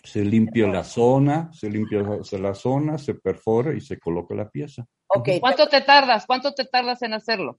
se 0.04 0.24
limpia 0.24 0.68
la 0.68 0.84
zona, 0.84 1.50
se 1.52 1.70
limpia 1.70 2.02
la 2.32 2.54
zona, 2.54 2.98
se 2.98 3.14
perfora 3.14 3.74
y 3.74 3.80
se 3.80 3.98
coloca 3.98 4.34
la 4.34 4.50
pieza. 4.50 4.86
Okay. 5.06 5.40
¿Cuánto 5.40 5.66
te 5.68 5.80
tardas? 5.80 6.26
¿Cuánto 6.26 6.52
te 6.54 6.64
tardas 6.64 7.02
en 7.02 7.14
hacerlo? 7.14 7.58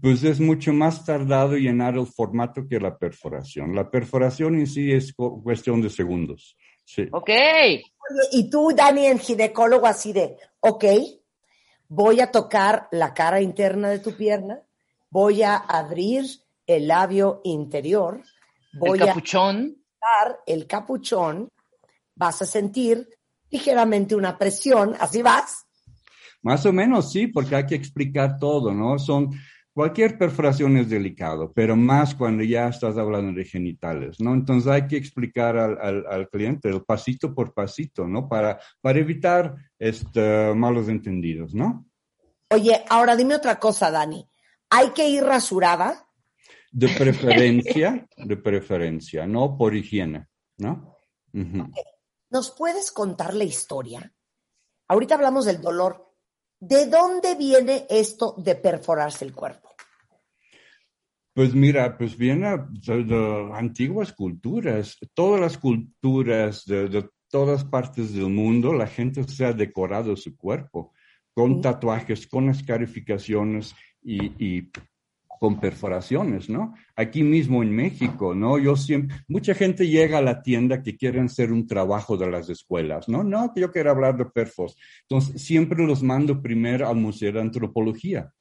Pues 0.00 0.22
es 0.22 0.38
mucho 0.38 0.72
más 0.72 1.04
tardado 1.04 1.56
llenar 1.56 1.94
el 1.96 2.06
formato 2.06 2.68
que 2.68 2.78
la 2.78 2.98
perforación. 2.98 3.74
La 3.74 3.90
perforación 3.90 4.56
en 4.56 4.66
sí 4.66 4.92
es 4.92 5.14
cuestión 5.14 5.80
de 5.80 5.90
segundos. 5.90 6.56
Sí. 6.84 7.08
Ok. 7.12 7.30
Y 8.32 8.50
tú, 8.50 8.72
Dani, 8.74 9.06
el 9.06 9.20
ginecólogo, 9.20 9.86
así 9.86 10.12
de, 10.12 10.36
ok, 10.60 10.84
voy 11.88 12.20
a 12.20 12.30
tocar 12.30 12.88
la 12.90 13.14
cara 13.14 13.40
interna 13.40 13.88
de 13.88 13.98
tu 13.98 14.16
pierna, 14.16 14.60
voy 15.10 15.42
a 15.42 15.56
abrir 15.56 16.26
el 16.66 16.88
labio 16.88 17.40
interior, 17.44 18.22
voy 18.74 18.98
el 18.98 19.06
capuchón. 19.06 19.76
a 20.00 20.24
dar 20.26 20.40
el 20.46 20.66
capuchón, 20.66 21.48
vas 22.14 22.42
a 22.42 22.46
sentir 22.46 23.08
ligeramente 23.50 24.14
una 24.14 24.36
presión, 24.36 24.94
así 25.00 25.22
vas. 25.22 25.66
Más 26.42 26.64
o 26.66 26.72
menos 26.72 27.10
sí, 27.10 27.26
porque 27.26 27.56
hay 27.56 27.66
que 27.66 27.74
explicar 27.74 28.38
todo, 28.38 28.72
¿no? 28.72 28.98
Son, 28.98 29.30
cualquier 29.78 30.18
perforación 30.18 30.76
es 30.76 30.90
delicado, 30.90 31.52
pero 31.52 31.76
más 31.76 32.12
cuando 32.12 32.42
ya 32.42 32.66
estás 32.66 32.98
hablando 32.98 33.32
de 33.32 33.44
genitales, 33.44 34.18
¿no? 34.18 34.34
Entonces 34.34 34.68
hay 34.68 34.88
que 34.88 34.96
explicar 34.96 35.56
al, 35.56 35.78
al, 35.80 36.04
al 36.10 36.28
cliente 36.28 36.68
el 36.68 36.82
pasito 36.82 37.32
por 37.32 37.54
pasito, 37.54 38.04
¿no? 38.08 38.28
Para, 38.28 38.58
para 38.80 38.98
evitar 38.98 39.54
este, 39.78 40.52
malos 40.52 40.88
entendidos, 40.88 41.54
¿no? 41.54 41.86
Oye, 42.50 42.84
ahora 42.88 43.14
dime 43.14 43.36
otra 43.36 43.60
cosa, 43.60 43.92
Dani. 43.92 44.28
¿Hay 44.68 44.90
que 44.90 45.08
ir 45.08 45.22
rasurada? 45.22 46.08
De 46.72 46.88
preferencia, 46.88 48.04
de 48.16 48.36
preferencia, 48.36 49.28
no 49.28 49.56
por 49.56 49.76
higiene, 49.76 50.26
¿no? 50.56 50.96
¿Nos 52.30 52.50
puedes 52.50 52.90
contar 52.90 53.32
la 53.32 53.44
historia? 53.44 54.12
Ahorita 54.88 55.14
hablamos 55.14 55.44
del 55.44 55.60
dolor. 55.60 56.04
¿De 56.58 56.86
dónde 56.86 57.36
viene 57.36 57.86
esto 57.88 58.34
de 58.38 58.56
perforarse 58.56 59.24
el 59.24 59.32
cuerpo? 59.32 59.67
Pues 61.38 61.54
mira, 61.54 61.96
pues 61.96 62.18
viene 62.18 62.48
de, 62.68 63.04
de 63.04 63.50
antiguas 63.54 64.12
culturas. 64.12 64.98
Todas 65.14 65.40
las 65.40 65.56
culturas 65.56 66.64
de, 66.64 66.88
de 66.88 67.08
todas 67.30 67.64
partes 67.64 68.12
del 68.12 68.28
mundo, 68.28 68.72
la 68.72 68.88
gente 68.88 69.22
se 69.22 69.44
ha 69.44 69.52
decorado 69.52 70.16
su 70.16 70.36
cuerpo 70.36 70.92
con 71.32 71.60
tatuajes, 71.60 72.26
con 72.26 72.48
escarificaciones 72.48 73.72
y, 74.02 74.32
y 74.44 74.68
con 75.38 75.60
perforaciones, 75.60 76.50
¿no? 76.50 76.74
Aquí 76.96 77.22
mismo 77.22 77.62
en 77.62 77.70
México, 77.70 78.34
¿no? 78.34 78.58
Yo 78.58 78.74
siempre, 78.74 79.18
mucha 79.28 79.54
gente 79.54 79.86
llega 79.86 80.18
a 80.18 80.22
la 80.22 80.42
tienda 80.42 80.82
que 80.82 80.96
quieren 80.96 81.26
hacer 81.26 81.52
un 81.52 81.68
trabajo 81.68 82.16
de 82.16 82.28
las 82.28 82.50
escuelas, 82.50 83.08
¿no? 83.08 83.22
No, 83.22 83.54
que 83.54 83.60
yo 83.60 83.70
quiero 83.70 83.92
hablar 83.92 84.16
de 84.16 84.24
perfos. 84.24 84.76
Entonces, 85.02 85.40
siempre 85.40 85.86
los 85.86 86.02
mando 86.02 86.42
primero 86.42 86.88
al 86.88 86.96
Museo 86.96 87.30
de 87.30 87.42
Antropología. 87.42 88.32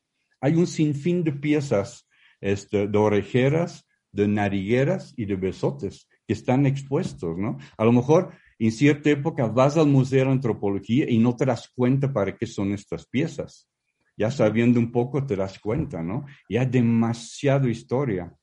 Hay 0.41 0.55
un 0.55 0.65
sinfín 0.65 1.23
de 1.23 1.33
piezas 1.33 2.06
este, 2.41 2.87
de 2.87 2.97
orejeras, 2.97 3.87
de 4.11 4.27
narigueras 4.27 5.13
y 5.17 5.25
de 5.25 5.35
besotes 5.35 6.07
que 6.25 6.33
están 6.33 6.65
expuestos, 6.65 7.37
¿no? 7.37 7.57
A 7.77 7.85
lo 7.85 7.91
mejor 7.91 8.33
en 8.59 8.71
cierta 8.71 9.09
época 9.09 9.47
vas 9.47 9.77
al 9.77 9.87
Museo 9.87 10.25
de 10.25 10.31
Antropología 10.31 11.09
y 11.09 11.19
no 11.19 11.35
te 11.35 11.45
das 11.45 11.71
cuenta 11.75 12.11
para 12.11 12.35
qué 12.35 12.47
son 12.47 12.73
estas 12.73 13.05
piezas. 13.07 13.69
Ya 14.17 14.31
sabiendo 14.31 14.79
un 14.79 14.91
poco 14.91 15.25
te 15.25 15.35
das 15.35 15.59
cuenta, 15.59 16.01
¿no? 16.01 16.25
Y 16.49 16.57
hay 16.57 16.65
demasiada 16.65 17.69
historia. 17.69 18.33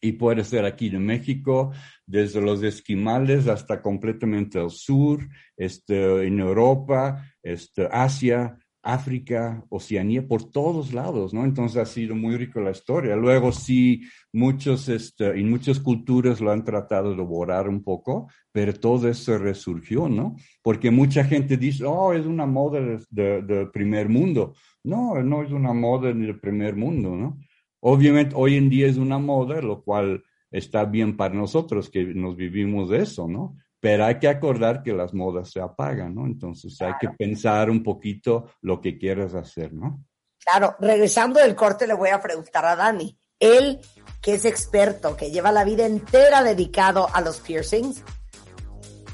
Y 0.00 0.12
puede 0.12 0.44
ser 0.44 0.64
aquí 0.64 0.90
de 0.90 0.98
México, 0.98 1.72
desde 2.06 2.40
los 2.40 2.62
esquimales 2.62 3.46
hasta 3.48 3.80
completamente 3.80 4.58
al 4.58 4.70
sur, 4.70 5.26
este, 5.56 6.26
en 6.26 6.40
Europa, 6.40 7.24
este, 7.42 7.88
Asia, 7.90 8.58
África, 8.84 9.64
Oceanía, 9.70 10.26
por 10.28 10.50
todos 10.50 10.92
lados, 10.92 11.32
¿no? 11.34 11.44
Entonces 11.44 11.78
ha 11.78 11.86
sido 11.86 12.14
muy 12.14 12.36
rico 12.36 12.60
la 12.60 12.70
historia. 12.70 13.16
Luego 13.16 13.50
sí, 13.50 14.02
muchos, 14.32 14.88
este, 14.88 15.30
en 15.40 15.48
muchas 15.50 15.80
culturas 15.80 16.40
lo 16.40 16.50
han 16.52 16.64
tratado 16.64 17.14
de 17.16 17.22
borrar 17.22 17.68
un 17.68 17.82
poco, 17.82 18.28
pero 18.52 18.74
todo 18.74 19.08
eso 19.08 19.38
resurgió, 19.38 20.08
¿no? 20.08 20.36
Porque 20.62 20.90
mucha 20.90 21.24
gente 21.24 21.56
dice, 21.56 21.84
oh, 21.84 22.12
es 22.12 22.26
una 22.26 22.46
moda 22.46 22.80
de, 22.80 23.00
de- 23.10 23.42
de 23.42 23.66
primer 23.66 24.08
mundo. 24.08 24.54
No, 24.84 25.20
no 25.22 25.42
es 25.42 25.50
una 25.50 25.72
moda 25.72 26.12
ni 26.12 26.26
de 26.26 26.34
primer 26.34 26.76
mundo, 26.76 27.16
¿no? 27.16 27.38
Obviamente 27.80 28.34
hoy 28.36 28.56
en 28.56 28.70
día 28.70 28.86
es 28.86 28.96
una 28.96 29.18
moda, 29.18 29.60
lo 29.60 29.82
cual 29.82 30.22
está 30.50 30.84
bien 30.84 31.16
para 31.16 31.34
nosotros 31.34 31.90
que 31.90 32.04
nos 32.04 32.36
vivimos 32.36 32.88
de 32.90 32.98
eso, 33.02 33.26
¿no? 33.28 33.56
Pero 33.84 34.06
hay 34.06 34.18
que 34.18 34.28
acordar 34.28 34.82
que 34.82 34.94
las 34.94 35.12
modas 35.12 35.50
se 35.50 35.60
apagan, 35.60 36.14
¿no? 36.14 36.24
Entonces 36.24 36.80
hay 36.80 36.94
que 36.98 37.10
pensar 37.10 37.68
un 37.68 37.82
poquito 37.82 38.46
lo 38.62 38.80
que 38.80 38.96
quieras 38.96 39.34
hacer, 39.34 39.74
¿no? 39.74 40.02
Claro, 40.38 40.74
regresando 40.80 41.38
del 41.38 41.54
corte 41.54 41.86
le 41.86 41.92
voy 41.92 42.08
a 42.08 42.18
preguntar 42.18 42.64
a 42.64 42.76
Dani. 42.76 43.14
Él, 43.38 43.82
que 44.22 44.36
es 44.36 44.46
experto, 44.46 45.18
que 45.18 45.30
lleva 45.30 45.52
la 45.52 45.64
vida 45.64 45.84
entera 45.84 46.42
dedicado 46.42 47.10
a 47.12 47.20
los 47.20 47.40
piercings, 47.40 48.02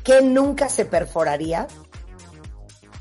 ¿qué 0.05 0.23
nunca 0.23 0.69
se 0.69 0.85
perforaría? 0.85 1.67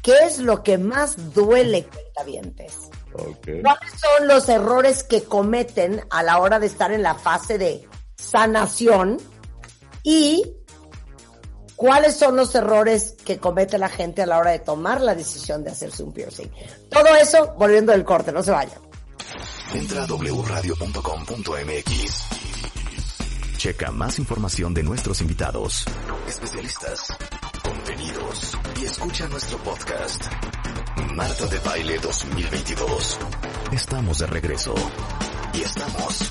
¿Qué 0.02 0.16
es 0.24 0.40
lo 0.40 0.64
que 0.64 0.80
más 0.80 1.36
duele, 1.36 1.86
cuentavientes? 1.86 2.90
Okay. 3.14 3.62
¿Cuáles 3.62 3.92
son 3.92 4.28
los 4.28 4.50
errores 4.50 5.04
que 5.04 5.22
cometen 5.22 6.02
a 6.10 6.24
la 6.24 6.40
hora 6.40 6.58
de 6.58 6.66
estar 6.66 6.92
en 6.92 7.04
la 7.04 7.14
fase 7.14 7.60
de 7.60 7.88
sanación? 8.16 9.18
Y 10.02 10.56
cuáles 11.80 12.18
son 12.18 12.36
los 12.36 12.54
errores 12.56 13.16
que 13.24 13.38
comete 13.38 13.78
la 13.78 13.88
gente 13.88 14.22
a 14.22 14.26
la 14.26 14.38
hora 14.38 14.52
de 14.52 14.60
tomar 14.60 15.00
la 15.00 15.16
decisión 15.16 15.64
de 15.64 15.72
hacerse 15.72 16.04
un 16.04 16.12
piercing. 16.12 16.50
Todo 16.90 17.16
eso 17.16 17.56
volviendo 17.58 17.94
del 17.94 18.04
corte, 18.04 18.34
no 18.34 18.44
se 18.44 18.52
vayan. 18.52 18.78
Entra 19.74 20.04
a 20.04 20.08
wradio.com.mx. 20.08 20.78
Checa 23.56 23.92
más 23.92 24.20
información 24.20 24.74
de 24.74 24.84
nuestros 24.84 25.22
invitados, 25.22 25.86
especialistas, 26.28 27.14
contenidos 27.64 28.58
y 28.82 28.86
escucha 28.86 29.30
nuestro 29.30 29.58
podcast. 29.60 30.26
Marta 31.16 31.46
de 31.48 31.60
Baile 31.60 31.98
2022. 32.00 33.20
Estamos 33.72 34.20
de 34.20 34.28
regreso. 34.28 34.76
Y 35.54 35.62
estamos 35.62 36.30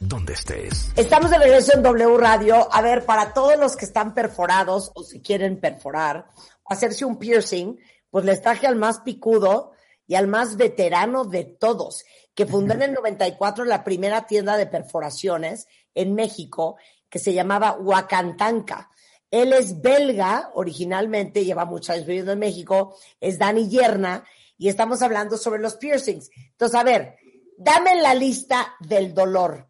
donde 0.00 0.32
estés. 0.32 0.90
Estamos 0.96 1.30
de 1.30 1.38
regreso 1.38 1.74
en 1.74 1.82
W 1.82 2.16
Radio. 2.16 2.68
A 2.72 2.80
ver, 2.80 3.04
para 3.04 3.32
todos 3.34 3.58
los 3.58 3.76
que 3.76 3.84
están 3.84 4.14
perforados 4.14 4.90
o 4.94 5.04
si 5.04 5.20
quieren 5.20 5.60
perforar 5.60 6.26
o 6.62 6.72
hacerse 6.72 7.04
un 7.04 7.18
piercing, 7.18 7.78
pues 8.10 8.24
les 8.24 8.40
traje 8.40 8.66
al 8.66 8.76
más 8.76 9.00
picudo 9.00 9.72
y 10.06 10.16
al 10.16 10.26
más 10.26 10.56
veterano 10.56 11.24
de 11.24 11.44
todos, 11.44 12.04
que 12.34 12.46
fundó 12.46 12.74
en 12.74 12.82
el 12.82 12.94
94 12.94 13.64
la 13.64 13.84
primera 13.84 14.26
tienda 14.26 14.56
de 14.56 14.66
perforaciones 14.66 15.68
en 15.94 16.14
México 16.14 16.76
que 17.08 17.18
se 17.18 17.34
llamaba 17.34 17.76
Huacantanca. 17.78 18.90
Él 19.30 19.52
es 19.52 19.80
belga 19.80 20.50
originalmente, 20.54 21.44
lleva 21.44 21.64
muchos 21.64 21.90
años 21.90 22.06
viviendo 22.06 22.32
en 22.32 22.40
México, 22.40 22.96
es 23.20 23.38
Dani 23.38 23.68
Yerna 23.68 24.24
y 24.58 24.68
estamos 24.68 25.02
hablando 25.02 25.36
sobre 25.36 25.60
los 25.60 25.76
piercings. 25.76 26.30
Entonces, 26.34 26.78
a 26.78 26.82
ver, 26.82 27.16
dame 27.56 28.00
la 28.00 28.14
lista 28.14 28.74
del 28.80 29.14
dolor. 29.14 29.69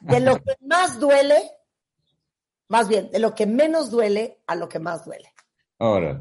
De 0.00 0.20
lo 0.20 0.36
que 0.36 0.54
más 0.60 1.00
duele, 1.00 1.36
más 2.68 2.88
bien, 2.88 3.10
de 3.10 3.18
lo 3.18 3.34
que 3.34 3.46
menos 3.46 3.90
duele 3.90 4.38
a 4.46 4.54
lo 4.54 4.68
que 4.68 4.78
más 4.78 5.04
duele. 5.04 5.32
Ahora, 5.78 6.20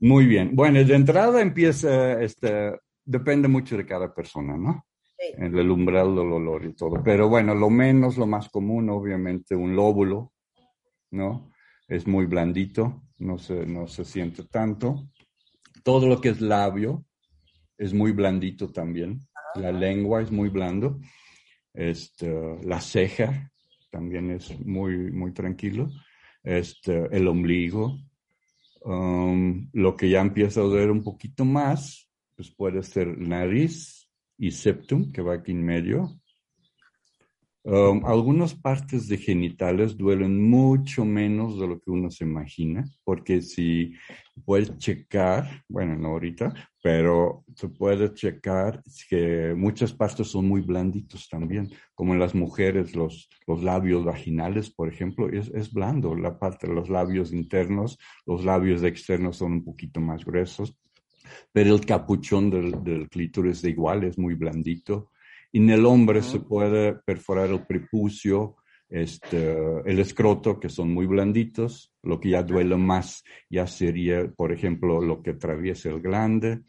muy 0.00 0.26
bien. 0.26 0.56
Bueno, 0.56 0.82
de 0.82 0.94
entrada 0.94 1.40
empieza, 1.40 2.20
este, 2.20 2.78
depende 3.04 3.46
mucho 3.48 3.76
de 3.76 3.86
cada 3.86 4.12
persona, 4.12 4.56
¿no? 4.56 4.84
Sí. 5.16 5.26
En 5.36 5.56
el 5.56 5.70
umbral 5.70 6.16
del 6.16 6.32
olor 6.32 6.64
y 6.64 6.74
todo. 6.74 7.02
Pero 7.04 7.28
bueno, 7.28 7.54
lo 7.54 7.70
menos, 7.70 8.16
lo 8.16 8.26
más 8.26 8.48
común, 8.48 8.90
obviamente, 8.90 9.54
un 9.54 9.76
lóbulo, 9.76 10.32
¿no? 11.12 11.50
Es 11.86 12.08
muy 12.08 12.26
blandito, 12.26 13.02
no 13.18 13.38
se, 13.38 13.64
no 13.64 13.86
se 13.86 14.04
siente 14.04 14.44
tanto. 14.44 15.08
Todo 15.84 16.08
lo 16.08 16.20
que 16.20 16.30
es 16.30 16.40
labio 16.40 17.04
es 17.78 17.94
muy 17.94 18.12
blandito 18.12 18.72
también. 18.72 19.20
La 19.54 19.70
lengua 19.70 20.22
es 20.22 20.32
muy 20.32 20.48
blando. 20.48 20.98
Este, 21.74 22.58
la 22.64 22.80
ceja 22.80 23.50
también 23.90 24.30
es 24.30 24.58
muy, 24.60 25.10
muy 25.10 25.32
tranquilo. 25.32 25.90
Este, 26.42 27.08
el 27.16 27.28
ombligo, 27.28 27.98
Um, 28.84 29.68
lo 29.72 29.96
que 29.96 30.08
ya 30.08 30.20
empieza 30.20 30.60
a 30.60 30.64
doler 30.64 30.90
un 30.90 31.04
poquito 31.04 31.44
más, 31.44 32.08
pues 32.34 32.50
puede 32.50 32.82
ser 32.82 33.16
nariz 33.16 34.08
y 34.36 34.50
septum, 34.50 35.12
que 35.12 35.22
va 35.22 35.34
aquí 35.34 35.52
en 35.52 35.64
medio. 35.64 36.20
Um, 37.64 38.04
algunas 38.06 38.54
partes 38.54 39.06
de 39.06 39.16
genitales 39.16 39.96
duelen 39.96 40.50
mucho 40.50 41.04
menos 41.04 41.60
de 41.60 41.68
lo 41.68 41.78
que 41.78 41.92
uno 41.92 42.10
se 42.10 42.24
imagina, 42.24 42.84
porque 43.04 43.40
si 43.40 43.92
puedes 44.44 44.76
checar, 44.78 45.62
bueno, 45.68 45.94
no 45.94 46.08
ahorita, 46.08 46.52
pero 46.82 47.44
se 47.54 47.68
puede 47.68 48.12
checar 48.14 48.82
que 49.08 49.54
muchas 49.56 49.92
partes 49.92 50.26
son 50.26 50.48
muy 50.48 50.60
blanditos 50.60 51.28
también, 51.28 51.70
como 51.94 52.14
en 52.14 52.18
las 52.18 52.34
mujeres, 52.34 52.96
los, 52.96 53.28
los 53.46 53.62
labios 53.62 54.04
vaginales, 54.04 54.68
por 54.68 54.88
ejemplo, 54.88 55.28
es, 55.28 55.48
es 55.54 55.72
blando, 55.72 56.16
la 56.16 56.40
parte 56.40 56.66
de 56.66 56.74
los 56.74 56.88
labios 56.88 57.32
internos, 57.32 57.96
los 58.26 58.44
labios 58.44 58.82
externos 58.82 59.36
son 59.36 59.52
un 59.52 59.64
poquito 59.64 60.00
más 60.00 60.24
gruesos, 60.24 60.76
pero 61.52 61.76
el 61.76 61.86
capuchón 61.86 62.50
del, 62.50 62.82
del 62.82 63.08
clítoris 63.08 63.62
de 63.62 63.70
igual 63.70 64.02
es 64.02 64.18
muy 64.18 64.34
blandito. 64.34 65.12
En 65.52 65.70
el 65.70 65.84
hombre 65.86 66.22
se 66.22 66.40
puede 66.40 66.94
perforar 66.94 67.50
el 67.50 67.66
prepucio, 67.66 68.56
este, 68.88 69.54
el 69.84 69.98
escroto, 69.98 70.58
que 70.58 70.68
son 70.68 70.92
muy 70.92 71.06
blanditos. 71.06 71.92
Lo 72.02 72.18
que 72.20 72.30
ya 72.30 72.42
duele 72.42 72.76
más 72.76 73.22
ya 73.50 73.66
sería, 73.66 74.30
por 74.34 74.52
ejemplo, 74.52 75.00
lo 75.00 75.22
que 75.22 75.30
atraviesa 75.30 75.88
el 75.90 76.00
glande. 76.00 76.62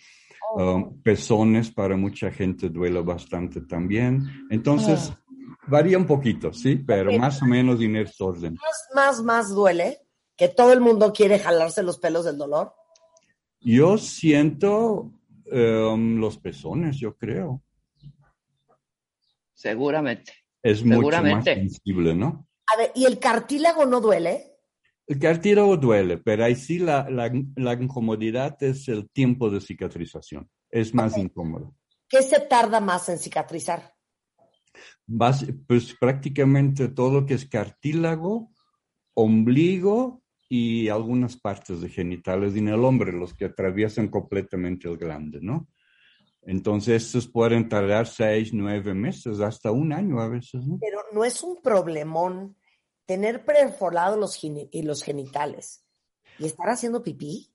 Um, 0.55 1.01
pezones 1.01 1.71
para 1.71 1.97
mucha 1.97 2.29
gente 2.31 2.69
duele 2.69 3.01
bastante 3.01 3.61
también. 3.61 4.23
Entonces, 4.51 5.11
Ah. 5.11 5.19
varía 5.67 5.97
un 5.97 6.05
poquito, 6.05 6.53
sí, 6.53 6.75
pero 6.75 7.09
Ok. 7.11 7.17
más 7.19 7.41
o 7.41 7.45
menos 7.45 7.81
en 7.81 7.95
este 7.95 8.23
orden. 8.23 8.53
Más, 8.53 8.89
más, 8.93 9.23
más 9.23 9.49
duele 9.55 9.97
que 10.37 10.49
todo 10.49 10.73
el 10.73 10.81
mundo 10.81 11.11
quiere 11.13 11.39
jalarse 11.39 11.81
los 11.83 11.97
pelos 11.99 12.25
del 12.25 12.37
dolor? 12.37 12.73
Yo 13.61 13.97
siento 13.97 15.11
em, 15.45 16.17
los 16.17 16.37
pezones, 16.37 16.97
yo 16.97 17.15
creo. 17.15 17.61
Seguramente. 19.63 20.33
Es 20.61 20.83
mucho 20.83 21.23
más 21.23 21.45
sensible, 21.45 22.13
¿no? 22.13 22.49
A 22.73 22.77
ver, 22.77 22.91
¿y 22.95 23.05
el 23.05 23.17
cartílago 23.17 23.85
no 23.85 24.01
duele? 24.01 24.57
El 25.07 25.19
cartílago 25.19 25.77
duele, 25.77 26.17
pero 26.17 26.43
ahí 26.43 26.55
sí 26.55 26.79
la, 26.79 27.09
la, 27.09 27.31
la 27.55 27.73
incomodidad 27.73 28.61
es 28.61 28.89
el 28.89 29.09
tiempo 29.09 29.49
de 29.49 29.61
cicatrización. 29.61 30.49
Es 30.69 30.93
más 30.93 31.17
incómodo. 31.17 31.73
¿Qué 32.09 32.21
se 32.23 32.41
tarda 32.41 32.81
más 32.81 33.07
en 33.07 33.17
cicatrizar? 33.17 33.93
Bas- 35.07 35.47
pues 35.65 35.95
prácticamente 35.97 36.89
todo 36.89 37.21
lo 37.21 37.25
que 37.25 37.35
es 37.35 37.45
cartílago, 37.47 38.51
ombligo 39.13 40.23
y 40.49 40.89
algunas 40.89 41.37
partes 41.37 41.79
de 41.79 41.87
genitales 41.87 42.53
en 42.57 42.67
el 42.67 42.83
hombre, 42.83 43.13
los 43.13 43.33
que 43.33 43.45
atraviesan 43.45 44.09
completamente 44.09 44.89
el 44.89 44.97
glande, 44.97 45.39
¿no? 45.41 45.69
Entonces, 46.45 47.05
estos 47.05 47.27
pueden 47.27 47.69
tardar 47.69 48.07
seis, 48.07 48.51
nueve 48.53 48.93
meses, 48.93 49.39
hasta 49.39 49.71
un 49.71 49.93
año 49.93 50.19
a 50.19 50.27
veces, 50.27 50.65
¿no? 50.65 50.77
Pero 50.79 50.99
no 51.13 51.23
es 51.23 51.41
un 51.41 51.61
problemón 51.61 52.55
tener 53.05 53.45
perforados 53.45 54.19
los, 54.19 54.35
genitales 55.03 55.85
y 56.39 56.45
estar 56.45 56.69
haciendo 56.69 57.03
pipí. 57.03 57.49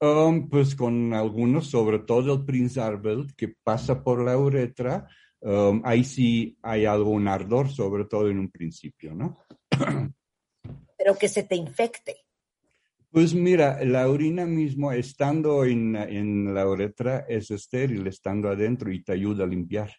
Um, 0.00 0.48
pues 0.48 0.74
con 0.74 1.14
algunos, 1.14 1.68
sobre 1.68 2.00
todo 2.00 2.34
el 2.34 2.44
Prince 2.44 2.80
Arbel, 2.80 3.34
que 3.34 3.48
pasa 3.62 4.02
por 4.02 4.22
la 4.22 4.36
uretra, 4.36 5.08
um, 5.40 5.80
ahí 5.84 6.04
sí 6.04 6.58
hay 6.62 6.84
algún 6.84 7.28
ardor, 7.28 7.70
sobre 7.70 8.04
todo 8.04 8.28
en 8.28 8.38
un 8.38 8.50
principio, 8.50 9.14
¿no? 9.14 9.38
pero 10.98 11.16
que 11.16 11.28
se 11.28 11.42
te 11.42 11.56
infecte. 11.56 12.25
Pues 13.16 13.34
mira, 13.34 13.82
la 13.82 14.10
orina 14.10 14.44
mismo, 14.44 14.92
estando 14.92 15.64
en, 15.64 15.96
en 15.96 16.52
la 16.52 16.68
uretra, 16.68 17.24
es 17.26 17.50
estéril, 17.50 18.06
estando 18.06 18.50
adentro 18.50 18.92
y 18.92 19.02
te 19.02 19.12
ayuda 19.12 19.44
a 19.44 19.46
limpiar. 19.46 19.90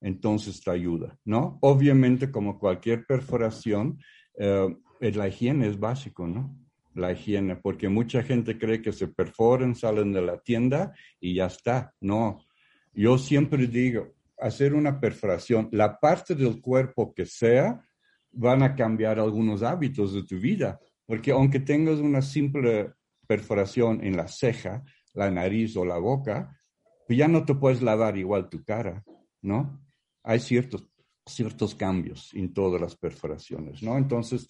Entonces 0.00 0.60
te 0.60 0.72
ayuda, 0.72 1.16
¿no? 1.24 1.56
Obviamente, 1.60 2.32
como 2.32 2.58
cualquier 2.58 3.06
perforación, 3.06 4.00
eh, 4.36 4.76
la 4.98 5.28
higiene 5.28 5.68
es 5.68 5.78
básico, 5.78 6.26
¿no? 6.26 6.58
La 6.94 7.12
higiene, 7.12 7.54
porque 7.54 7.88
mucha 7.88 8.24
gente 8.24 8.58
cree 8.58 8.82
que 8.82 8.90
se 8.90 9.06
perforan, 9.06 9.76
salen 9.76 10.12
de 10.12 10.22
la 10.22 10.40
tienda 10.40 10.94
y 11.20 11.36
ya 11.36 11.46
está. 11.46 11.94
No, 12.00 12.44
yo 12.92 13.18
siempre 13.18 13.68
digo, 13.68 14.14
hacer 14.36 14.74
una 14.74 14.98
perforación, 14.98 15.68
la 15.70 16.00
parte 16.00 16.34
del 16.34 16.60
cuerpo 16.60 17.14
que 17.14 17.24
sea, 17.24 17.86
van 18.32 18.64
a 18.64 18.74
cambiar 18.74 19.20
algunos 19.20 19.62
hábitos 19.62 20.12
de 20.12 20.24
tu 20.24 20.40
vida. 20.40 20.80
Porque 21.06 21.32
aunque 21.32 21.60
tengas 21.60 21.98
una 21.98 22.22
simple 22.22 22.92
perforación 23.26 24.04
en 24.04 24.16
la 24.16 24.28
ceja, 24.28 24.84
la 25.12 25.30
nariz 25.30 25.76
o 25.76 25.84
la 25.84 25.98
boca, 25.98 26.58
pues 27.06 27.18
ya 27.18 27.28
no 27.28 27.44
te 27.44 27.54
puedes 27.54 27.82
lavar 27.82 28.16
igual 28.16 28.48
tu 28.48 28.64
cara, 28.64 29.04
¿no? 29.42 29.80
Hay 30.22 30.40
ciertos, 30.40 30.86
ciertos 31.26 31.74
cambios 31.74 32.32
en 32.34 32.52
todas 32.52 32.80
las 32.80 32.96
perforaciones, 32.96 33.82
¿no? 33.82 33.96
Entonces, 33.96 34.48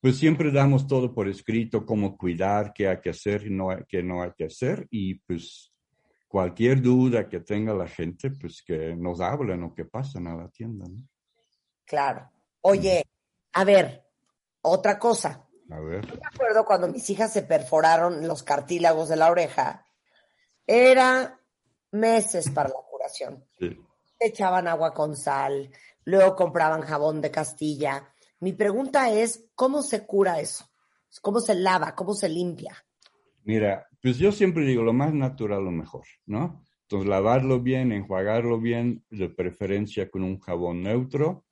pues 0.00 0.16
siempre 0.18 0.50
damos 0.50 0.86
todo 0.86 1.14
por 1.14 1.28
escrito, 1.28 1.86
cómo 1.86 2.16
cuidar, 2.16 2.72
qué 2.72 2.88
hay 2.88 3.00
que 3.00 3.10
hacer 3.10 3.46
y 3.46 3.50
no 3.50 3.68
qué 3.88 4.02
no 4.02 4.22
hay 4.22 4.32
que 4.36 4.46
hacer. 4.46 4.86
Y 4.90 5.14
pues 5.14 5.72
cualquier 6.26 6.82
duda 6.82 7.28
que 7.28 7.40
tenga 7.40 7.72
la 7.72 7.86
gente, 7.86 8.30
pues 8.30 8.62
que 8.66 8.96
nos 8.96 9.20
hablen 9.20 9.62
o 9.62 9.74
que 9.74 9.84
pasen 9.84 10.26
a 10.26 10.34
la 10.34 10.48
tienda, 10.48 10.86
¿no? 10.88 11.06
Claro. 11.84 12.30
Oye, 12.62 13.04
a 13.52 13.64
ver, 13.64 14.04
otra 14.62 14.98
cosa. 14.98 15.48
A 15.72 15.80
ver. 15.80 16.06
Me 16.06 16.26
acuerdo 16.26 16.64
cuando 16.64 16.88
mis 16.88 17.08
hijas 17.10 17.32
se 17.32 17.42
perforaron 17.42 18.26
los 18.26 18.42
cartílagos 18.42 19.08
de 19.08 19.16
la 19.16 19.30
oreja, 19.30 19.86
era 20.66 21.40
meses 21.90 22.50
para 22.50 22.68
la 22.68 22.80
curación. 22.90 23.44
Sí. 23.58 23.78
Echaban 24.18 24.68
agua 24.68 24.92
con 24.92 25.16
sal, 25.16 25.70
luego 26.04 26.36
compraban 26.36 26.82
jabón 26.82 27.20
de 27.20 27.30
Castilla. 27.30 28.12
Mi 28.40 28.52
pregunta 28.52 29.10
es, 29.10 29.46
¿cómo 29.54 29.82
se 29.82 30.06
cura 30.06 30.40
eso? 30.40 30.68
¿Cómo 31.20 31.40
se 31.40 31.54
lava? 31.54 31.94
¿Cómo 31.94 32.14
se 32.14 32.28
limpia? 32.28 32.74
Mira, 33.44 33.88
pues 34.00 34.18
yo 34.18 34.32
siempre 34.32 34.64
digo 34.64 34.82
lo 34.82 34.92
más 34.92 35.12
natural, 35.12 35.64
lo 35.64 35.70
mejor, 35.70 36.04
¿no? 36.26 36.62
Entonces, 36.82 37.08
lavarlo 37.08 37.60
bien, 37.60 37.92
enjuagarlo 37.92 38.60
bien, 38.60 39.04
de 39.10 39.28
preferencia 39.28 40.10
con 40.10 40.22
un 40.22 40.38
jabón 40.38 40.82
neutro. 40.82 41.44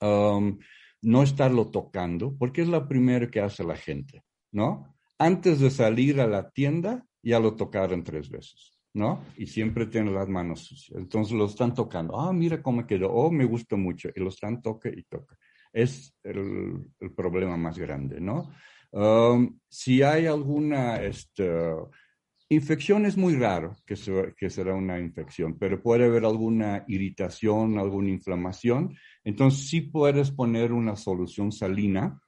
Um, 0.00 0.58
no 1.06 1.22
estarlo 1.22 1.68
tocando, 1.68 2.36
porque 2.36 2.62
es 2.62 2.68
lo 2.68 2.88
primero 2.88 3.30
que 3.30 3.40
hace 3.40 3.62
la 3.62 3.76
gente, 3.76 4.24
¿no? 4.50 4.92
Antes 5.18 5.60
de 5.60 5.70
salir 5.70 6.20
a 6.20 6.26
la 6.26 6.50
tienda, 6.50 7.06
ya 7.22 7.38
lo 7.38 7.54
tocaron 7.54 8.02
tres 8.02 8.28
veces, 8.28 8.76
¿no? 8.92 9.22
Y 9.36 9.46
siempre 9.46 9.86
tienen 9.86 10.14
las 10.14 10.28
manos 10.28 10.64
sucias. 10.64 10.98
Entonces 10.98 11.32
lo 11.32 11.46
están 11.46 11.74
tocando. 11.74 12.18
Ah, 12.18 12.32
mira 12.32 12.60
cómo 12.60 12.84
quedó. 12.88 13.12
Oh, 13.12 13.30
me 13.30 13.44
gusta 13.44 13.76
mucho. 13.76 14.08
Y 14.16 14.18
lo 14.18 14.30
están 14.30 14.60
toque 14.60 14.92
y 14.96 15.04
toque. 15.04 15.36
Es 15.72 16.12
el, 16.24 16.90
el 16.98 17.12
problema 17.12 17.56
más 17.56 17.78
grande, 17.78 18.20
¿no? 18.20 18.50
Um, 18.90 19.60
si 19.68 20.02
hay 20.02 20.26
alguna 20.26 20.96
este, 20.96 21.72
infección, 22.48 23.06
es 23.06 23.16
muy 23.16 23.34
raro 23.36 23.76
que, 23.84 23.96
se- 23.96 24.34
que 24.36 24.50
será 24.50 24.74
una 24.74 24.98
infección, 24.98 25.58
pero 25.58 25.82
puede 25.82 26.04
haber 26.04 26.24
alguna 26.24 26.84
irritación, 26.88 27.78
alguna 27.78 28.10
inflamación. 28.10 28.94
Entonces, 29.24 29.68
sí 29.68 29.80
puedes 29.82 30.30
poner 30.30 30.72
una 30.72 30.96
solución 30.96 31.52
salina, 31.52 32.20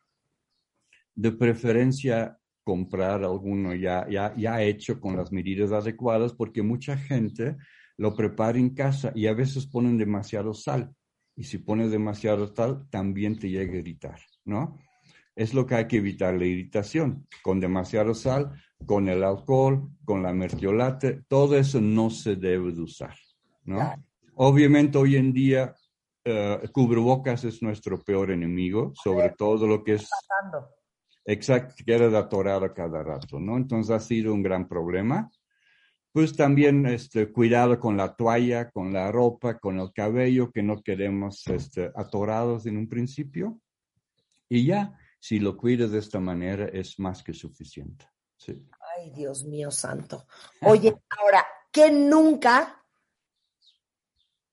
de 1.15 1.33
preferencia 1.33 2.39
comprar 2.63 3.25
alguno 3.25 3.75
ya, 3.75 4.07
ya, 4.09 4.35
ya 4.37 4.63
hecho 4.63 5.01
con 5.01 5.17
las 5.17 5.33
medidas 5.33 5.73
adecuadas, 5.73 6.33
porque 6.33 6.63
mucha 6.63 6.97
gente 6.97 7.57
lo 7.97 8.15
prepara 8.15 8.59
en 8.59 8.71
casa 8.75 9.11
y 9.15 9.27
a 9.27 9.35
veces 9.35 9.67
ponen 9.67 9.99
demasiado 9.99 10.55
sal. 10.55 10.95
Y 11.35 11.45
si 11.45 11.59
pones 11.59 11.91
demasiado 11.91 12.55
sal, 12.55 12.87
también 12.91 13.39
te 13.39 13.49
llega 13.49 13.73
a 13.73 13.77
irritar, 13.77 14.21
¿no? 14.45 14.79
Es 15.35 15.55
lo 15.55 15.67
que 15.67 15.77
hay 15.77 15.87
que 15.87 15.97
evitar, 15.99 16.35
la 16.35 16.45
irritación. 16.47 17.27
Con 17.43 17.59
demasiado 17.59 18.13
sal, 18.15 18.53
con 18.87 19.09
el 19.09 19.23
alcohol, 19.23 19.89
con 20.05 20.23
la 20.23 20.33
mertiolate, 20.33 21.23
todo 21.29 21.57
eso 21.57 21.81
no 21.81 22.11
se 22.11 22.37
debe 22.37 22.73
de 22.73 22.81
usar, 22.81 23.15
¿no? 23.65 23.95
Obviamente 24.35 24.99
hoy 24.99 25.17
en 25.17 25.33
día 25.33 25.75
eh, 26.25 26.61
cubrebocas 26.73 27.45
es 27.45 27.63
nuestro 27.63 28.03
peor 28.03 28.31
enemigo, 28.31 28.93
sobre 28.95 29.31
todo 29.31 29.67
lo 29.67 29.83
que 29.83 29.95
es 29.95 30.09
exacto, 31.25 31.75
que 31.77 31.85
queda 31.85 32.19
atorado 32.19 32.73
cada 32.75 33.03
rato, 33.03 33.39
¿no? 33.41 33.57
Entonces 33.57 33.91
ha 33.91 34.01
sido 34.01 34.33
un 34.33 34.43
gran 34.43 34.69
problema. 34.69 35.31
Pues 36.13 36.35
también 36.35 36.87
este, 36.87 37.31
cuidado 37.31 37.79
con 37.79 37.97
la 37.97 38.15
toalla, 38.15 38.71
con 38.71 38.93
la 38.93 39.13
ropa, 39.13 39.59
con 39.59 39.79
el 39.79 39.93
cabello, 39.93 40.51
que 40.51 40.63
no 40.63 40.83
queremos 40.83 41.47
este, 41.49 41.91
atorados 41.95 42.67
en 42.67 42.77
un 42.77 42.89
principio. 42.89 43.61
Y 44.49 44.65
ya, 44.67 44.99
si 45.21 45.39
lo 45.39 45.57
cuidas 45.57 45.91
de 45.91 45.99
esta 45.99 46.19
manera, 46.19 46.67
es 46.67 46.99
más 46.99 47.23
que 47.23 47.35
suficiente. 47.35 48.07
Sí. 48.39 48.67
Ay, 48.97 49.11
Dios 49.11 49.45
mío 49.45 49.71
santo. 49.71 50.27
Oye, 50.63 50.97
ahora, 51.21 51.47
¿qué 51.71 51.91
nunca 51.91 52.83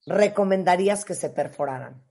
recomendarías 0.05 1.05
que 1.05 1.15
se 1.15 1.29
perforaran? 1.29 2.03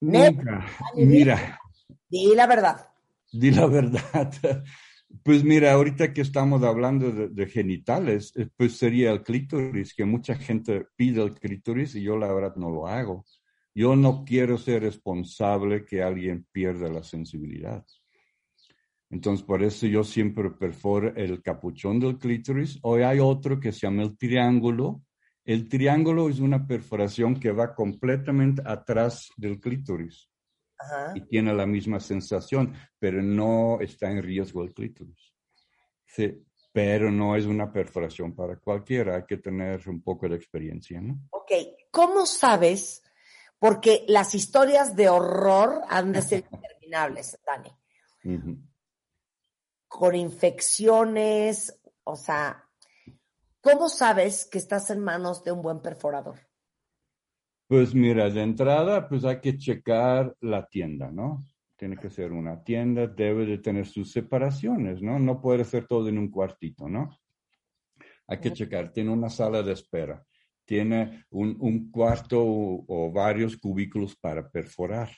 Nunca. 0.00 0.66
Mira, 0.94 1.60
Di 2.08 2.34
la 2.34 2.46
verdad. 2.46 2.88
Di 3.32 3.50
la 3.50 3.66
verdad. 3.66 4.32
Pues 5.22 5.44
mira, 5.44 5.72
ahorita 5.72 6.12
que 6.12 6.20
estamos 6.20 6.62
hablando 6.64 7.10
de, 7.12 7.28
de 7.28 7.46
genitales, 7.46 8.32
eh, 8.36 8.48
pues 8.56 8.76
sería 8.76 9.12
el 9.12 9.22
clítoris, 9.22 9.94
que 9.94 10.04
mucha 10.04 10.34
gente 10.34 10.88
pide 10.96 11.22
el 11.22 11.32
clítoris 11.32 11.94
y 11.94 12.02
yo 12.02 12.18
la 12.18 12.32
verdad 12.32 12.56
no 12.56 12.70
lo 12.70 12.88
hago. 12.88 13.24
Yo 13.72 13.94
no 13.94 14.24
quiero 14.24 14.58
ser 14.58 14.82
responsable 14.82 15.84
que 15.84 16.02
alguien 16.02 16.46
pierda 16.50 16.88
la 16.88 17.04
sensibilidad. 17.04 17.86
Entonces, 19.10 19.44
por 19.44 19.62
eso 19.62 19.86
yo 19.86 20.02
siempre 20.02 20.50
perforo 20.50 21.14
el 21.14 21.42
capuchón 21.42 22.00
del 22.00 22.18
clítoris. 22.18 22.78
Hoy 22.82 23.02
hay 23.02 23.20
otro 23.20 23.60
que 23.60 23.72
se 23.72 23.80
llama 23.80 24.02
el 24.02 24.16
triángulo. 24.18 25.02
El 25.44 25.68
triángulo 25.68 26.28
es 26.28 26.40
una 26.40 26.66
perforación 26.66 27.38
que 27.38 27.52
va 27.52 27.74
completamente 27.74 28.62
atrás 28.64 29.30
del 29.36 29.60
clítoris 29.60 30.28
Ajá. 30.78 31.12
y 31.14 31.20
tiene 31.22 31.54
la 31.54 31.66
misma 31.66 32.00
sensación, 32.00 32.74
pero 32.98 33.22
no 33.22 33.78
está 33.80 34.10
en 34.10 34.22
riesgo 34.22 34.64
el 34.64 34.74
clítoris. 34.74 35.32
Sí, 36.04 36.44
pero 36.72 37.10
no 37.10 37.36
es 37.36 37.46
una 37.46 37.72
perforación 37.72 38.34
para 38.34 38.56
cualquiera, 38.56 39.16
hay 39.16 39.24
que 39.24 39.38
tener 39.38 39.88
un 39.88 40.02
poco 40.02 40.28
de 40.28 40.36
experiencia, 40.36 41.00
¿no? 41.00 41.20
Ok, 41.30 41.52
¿cómo 41.90 42.26
sabes? 42.26 43.02
Porque 43.58 44.04
las 44.08 44.34
historias 44.34 44.94
de 44.94 45.08
horror 45.08 45.80
han 45.88 46.12
de 46.12 46.22
ser 46.22 46.44
interminables, 46.52 47.38
Dani. 47.46 47.70
Con 49.88 50.14
infecciones, 50.14 51.80
o 52.04 52.16
sea, 52.16 52.68
¿cómo 53.60 53.88
sabes 53.88 54.46
que 54.46 54.58
estás 54.58 54.90
en 54.90 55.00
manos 55.00 55.44
de 55.44 55.52
un 55.52 55.62
buen 55.62 55.80
perforador? 55.80 56.38
Pues 57.68 57.94
mira, 57.94 58.30
de 58.30 58.42
entrada, 58.42 59.08
pues 59.08 59.24
hay 59.24 59.40
que 59.40 59.56
checar 59.56 60.36
la 60.40 60.66
tienda, 60.66 61.10
¿no? 61.10 61.44
tiene 61.76 61.96
que 61.96 62.10
ser 62.10 62.32
una 62.32 62.62
tienda, 62.64 63.06
debe 63.06 63.44
de 63.44 63.58
tener 63.58 63.86
sus 63.86 64.10
separaciones, 64.10 65.02
¿no? 65.02 65.18
No 65.18 65.40
puede 65.40 65.64
ser 65.64 65.86
todo 65.86 66.08
en 66.08 66.18
un 66.18 66.30
cuartito, 66.30 66.88
¿no? 66.88 67.18
Hay 68.26 68.40
que 68.40 68.52
checar, 68.52 68.92
tiene 68.92 69.10
una 69.10 69.30
sala 69.30 69.62
de 69.62 69.72
espera, 69.72 70.24
tiene 70.64 71.24
un, 71.30 71.56
un 71.60 71.90
cuarto 71.90 72.42
o, 72.42 72.84
o 72.88 73.12
varios 73.12 73.56
cubículos 73.56 74.16
para 74.16 74.50
perforar, 74.50 75.10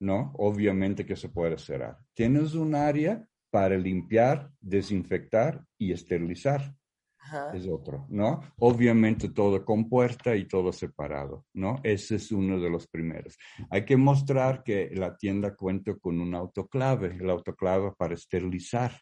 ¿no? 0.00 0.32
Obviamente 0.38 1.04
que 1.04 1.16
se 1.16 1.28
puede 1.28 1.58
cerrar. 1.58 1.98
Tienes 2.14 2.54
un 2.54 2.74
área 2.74 3.26
para 3.54 3.78
limpiar, 3.78 4.50
desinfectar 4.60 5.64
y 5.78 5.92
esterilizar. 5.92 6.74
Ajá. 7.20 7.56
Es 7.56 7.68
otro, 7.68 8.04
¿no? 8.08 8.40
Obviamente 8.58 9.28
todo 9.28 9.64
con 9.64 9.88
puerta 9.88 10.34
y 10.34 10.48
todo 10.48 10.72
separado, 10.72 11.46
¿no? 11.54 11.76
Ese 11.84 12.16
es 12.16 12.32
uno 12.32 12.58
de 12.58 12.68
los 12.68 12.88
primeros. 12.88 13.38
Hay 13.70 13.84
que 13.84 13.96
mostrar 13.96 14.64
que 14.64 14.90
la 14.92 15.16
tienda 15.16 15.54
cuenta 15.54 15.94
con 15.94 16.20
un 16.20 16.34
autoclave, 16.34 17.16
el 17.16 17.30
autoclave 17.30 17.92
para 17.96 18.14
esterilizar, 18.14 19.00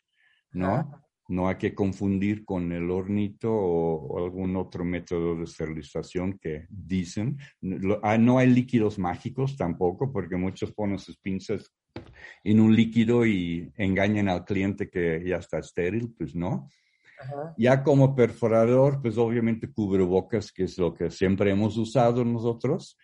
¿no? 0.53 0.75
Ajá. 0.75 1.03
No 1.29 1.49
hay 1.49 1.57
que 1.57 1.75
confundir 1.75 2.45
con 2.45 2.73
el 2.73 2.91
hornito 2.91 3.51
o, 3.51 4.07
o 4.07 4.23
algún 4.23 4.55
otro 4.57 4.85
método 4.85 5.35
de 5.35 5.45
esterilización 5.45 6.39
que 6.39 6.67
dicen. 6.69 7.39
Ah, 8.03 8.19
no 8.19 8.37
hay 8.37 8.51
líquidos 8.51 8.99
mágicos 8.99 9.57
tampoco, 9.57 10.13
porque 10.13 10.37
muchos 10.37 10.73
ponen 10.73 10.99
sus 10.99 11.17
pinzas 11.17 11.73
en 12.45 12.61
un 12.61 12.75
líquido 12.75 13.25
y 13.25 13.73
engañan 13.77 14.29
al 14.29 14.45
cliente 14.45 14.91
que 14.91 15.23
ya 15.25 15.37
está 15.37 15.59
estéril, 15.59 16.13
pues 16.17 16.35
no. 16.35 16.69
Ajá. 17.21 17.55
Ya 17.57 17.83
como 17.83 18.15
perforador, 18.15 19.01
pues 19.01 19.17
obviamente 19.17 19.71
cubrebocas, 19.71 20.51
que 20.53 20.65
es 20.65 20.77
lo 20.79 20.93
que 20.93 21.11
siempre 21.11 21.51
hemos 21.51 21.77
usado 21.77 22.25
nosotros, 22.25 22.99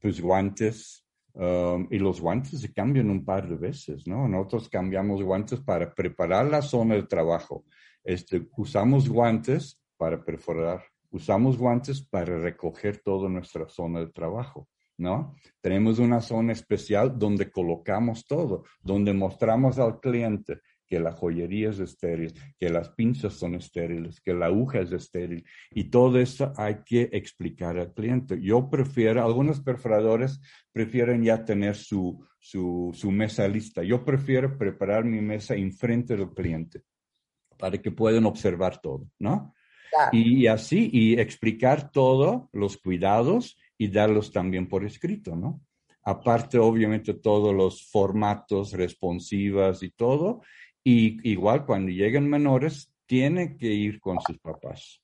pues 0.00 0.20
guantes, 0.20 1.06
um, 1.32 1.88
y 1.90 1.98
los 1.98 2.20
guantes 2.20 2.60
se 2.60 2.72
cambian 2.72 3.10
un 3.10 3.24
par 3.24 3.48
de 3.48 3.56
veces, 3.56 4.06
¿no? 4.06 4.28
Nosotros 4.28 4.68
cambiamos 4.68 5.22
guantes 5.22 5.60
para 5.60 5.94
preparar 5.94 6.46
la 6.46 6.60
zona 6.60 6.96
de 6.96 7.04
trabajo. 7.04 7.64
Este, 8.04 8.46
usamos 8.56 9.08
guantes 9.08 9.80
para 9.96 10.22
perforar, 10.22 10.84
usamos 11.10 11.56
guantes 11.56 12.02
para 12.02 12.38
recoger 12.38 12.98
toda 12.98 13.28
nuestra 13.30 13.66
zona 13.68 14.00
de 14.00 14.08
trabajo, 14.08 14.68
¿no? 14.98 15.36
Tenemos 15.60 15.98
una 15.98 16.20
zona 16.20 16.52
especial 16.52 17.18
donde 17.18 17.50
colocamos 17.50 18.26
todo, 18.26 18.64
donde 18.82 19.12
mostramos 19.12 19.78
al 19.78 20.00
cliente 20.00 20.60
que 20.86 21.00
la 21.00 21.12
joyería 21.12 21.70
es 21.70 21.80
estéril, 21.80 22.32
que 22.58 22.70
las 22.70 22.90
pinzas 22.90 23.34
son 23.34 23.56
estériles, 23.56 24.20
que 24.20 24.32
la 24.32 24.46
aguja 24.46 24.80
es 24.80 24.92
estéril. 24.92 25.44
Y 25.70 25.84
todo 25.84 26.18
eso 26.18 26.52
hay 26.56 26.76
que 26.84 27.08
explicar 27.12 27.78
al 27.78 27.92
cliente. 27.92 28.40
Yo 28.40 28.70
prefiero, 28.70 29.24
algunos 29.24 29.60
perforadores 29.60 30.40
prefieren 30.72 31.22
ya 31.24 31.44
tener 31.44 31.74
su, 31.74 32.24
su, 32.38 32.92
su 32.94 33.10
mesa 33.10 33.48
lista. 33.48 33.82
Yo 33.82 34.04
prefiero 34.04 34.56
preparar 34.56 35.04
mi 35.04 35.20
mesa 35.20 35.54
enfrente 35.54 36.16
del 36.16 36.30
cliente 36.30 36.82
para 37.58 37.78
que 37.78 37.90
puedan 37.90 38.26
observar 38.26 38.80
todo, 38.80 39.08
¿no? 39.18 39.54
Claro. 39.90 40.10
Y 40.12 40.46
así, 40.46 40.90
y 40.92 41.18
explicar 41.18 41.90
todo, 41.90 42.50
los 42.52 42.76
cuidados 42.76 43.56
y 43.78 43.88
darlos 43.88 44.32
también 44.32 44.68
por 44.68 44.84
escrito, 44.84 45.36
¿no? 45.36 45.60
Aparte, 46.02 46.58
obviamente, 46.58 47.14
todos 47.14 47.54
los 47.54 47.90
formatos 47.90 48.72
responsivas 48.72 49.82
y 49.82 49.90
todo. 49.90 50.42
Y 50.84 51.28
igual 51.28 51.66
cuando 51.66 51.90
lleguen 51.90 52.28
menores, 52.28 52.92
tiene 53.06 53.56
que 53.56 53.72
ir 53.72 54.00
con 54.00 54.18
sus 54.20 54.38
papás 54.38 55.02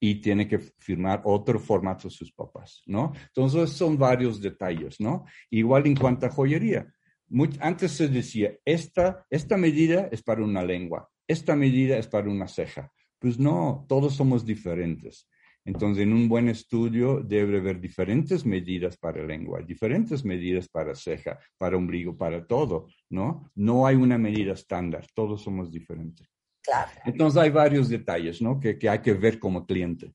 y 0.00 0.16
tiene 0.16 0.46
que 0.46 0.58
firmar 0.58 1.22
otro 1.24 1.58
formato 1.58 2.08
sus 2.08 2.32
papás, 2.32 2.82
¿no? 2.86 3.12
Entonces 3.26 3.70
son 3.70 3.98
varios 3.98 4.40
detalles, 4.40 5.00
¿no? 5.00 5.24
Igual 5.50 5.86
en 5.86 5.96
cuanto 5.96 6.26
a 6.26 6.30
joyería. 6.30 6.86
Much- 7.28 7.58
antes 7.60 7.92
se 7.92 8.08
decía, 8.08 8.56
esta, 8.64 9.26
esta 9.28 9.56
medida 9.56 10.08
es 10.10 10.22
para 10.22 10.42
una 10.42 10.62
lengua, 10.62 11.10
esta 11.26 11.56
medida 11.56 11.98
es 11.98 12.06
para 12.06 12.30
una 12.30 12.48
ceja. 12.48 12.92
Pues 13.18 13.38
no, 13.38 13.84
todos 13.88 14.14
somos 14.14 14.46
diferentes. 14.46 15.28
Entonces, 15.68 16.04
en 16.04 16.14
un 16.14 16.30
buen 16.30 16.48
estudio 16.48 17.20
debe 17.20 17.58
haber 17.58 17.78
diferentes 17.78 18.46
medidas 18.46 18.96
para 18.96 19.22
lengua, 19.22 19.60
diferentes 19.60 20.24
medidas 20.24 20.66
para 20.66 20.94
ceja, 20.94 21.38
para 21.58 21.76
ombligo, 21.76 22.16
para 22.16 22.46
todo, 22.46 22.86
¿no? 23.10 23.50
No 23.54 23.86
hay 23.86 23.96
una 23.96 24.16
medida 24.16 24.54
estándar, 24.54 25.06
todos 25.14 25.42
somos 25.42 25.70
diferentes. 25.70 26.26
Claro, 26.62 26.90
Entonces, 27.04 27.42
hay 27.42 27.50
varios 27.50 27.90
detalles, 27.90 28.40
¿no? 28.40 28.58
Que, 28.58 28.78
que 28.78 28.88
hay 28.88 29.00
que 29.00 29.12
ver 29.12 29.38
como 29.38 29.66
cliente. 29.66 30.14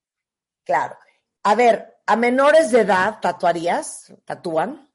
claro. 0.65 0.95
A 1.45 1.53
ver, 1.55 1.97
a 2.07 2.15
menores 2.15 2.71
de 2.71 2.81
edad, 2.81 3.19
¿tatuarías? 3.21 4.11
¿Tatúan? 4.25 4.89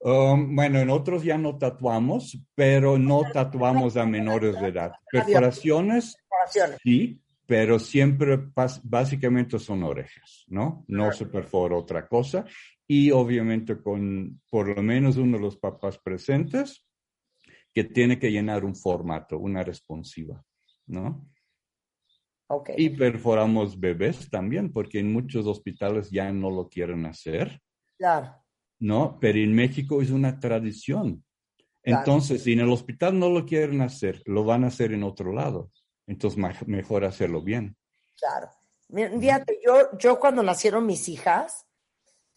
Um, 0.00 0.54
bueno, 0.54 0.78
en 0.78 0.90
otros 0.90 1.24
ya 1.24 1.36
no 1.38 1.56
tatuamos, 1.58 2.38
pero 2.54 2.96
no 2.98 3.22
tatuamos 3.32 3.96
a 3.96 4.04
menores 4.06 4.60
de 4.60 4.68
edad. 4.68 4.92
Perforaciones, 5.10 6.14
Perforaciones. 6.28 6.78
sí, 6.82 7.20
pero 7.46 7.78
siempre 7.78 8.50
básicamente 8.82 9.58
son 9.58 9.82
orejas, 9.84 10.44
¿no? 10.48 10.84
No 10.88 11.12
se 11.12 11.26
perfora 11.26 11.76
otra 11.76 12.06
cosa. 12.08 12.44
Y 12.86 13.10
obviamente 13.10 13.80
con 13.80 14.40
por 14.50 14.76
lo 14.76 14.82
menos 14.82 15.16
uno 15.16 15.36
de 15.36 15.42
los 15.42 15.56
papás 15.56 15.98
presentes 15.98 16.84
que 17.72 17.84
tiene 17.84 18.18
que 18.18 18.30
llenar 18.30 18.64
un 18.64 18.74
formato, 18.74 19.38
una 19.38 19.62
responsiva, 19.62 20.42
¿no? 20.86 21.28
Ok. 22.48 22.70
Y 22.76 22.90
perforamos 22.90 23.78
bebés 23.78 24.30
también, 24.30 24.72
porque 24.72 25.00
en 25.00 25.12
muchos 25.12 25.46
hospitales 25.46 26.10
ya 26.10 26.32
no 26.32 26.50
lo 26.50 26.68
quieren 26.68 27.06
hacer. 27.06 27.60
Claro. 27.98 28.46
¿no? 28.78 29.18
Pero 29.20 29.38
en 29.38 29.54
México 29.54 30.02
es 30.02 30.10
una 30.10 30.38
tradición. 30.38 31.24
Claro. 31.82 32.00
Entonces, 32.00 32.42
si 32.42 32.52
en 32.52 32.60
el 32.60 32.70
hospital 32.70 33.18
no 33.18 33.30
lo 33.30 33.46
quieren 33.46 33.80
hacer, 33.80 34.22
lo 34.26 34.44
van 34.44 34.64
a 34.64 34.68
hacer 34.68 34.92
en 34.92 35.02
otro 35.02 35.32
lado. 35.32 35.70
Entonces, 36.06 36.38
mejor 36.66 37.04
hacerlo 37.04 37.42
bien. 37.42 37.76
Claro. 38.18 38.50
Fíjate, 39.20 39.58
yo, 39.64 39.96
yo 39.98 40.20
cuando 40.20 40.42
nacieron 40.42 40.86
mis 40.86 41.08
hijas, 41.08 41.66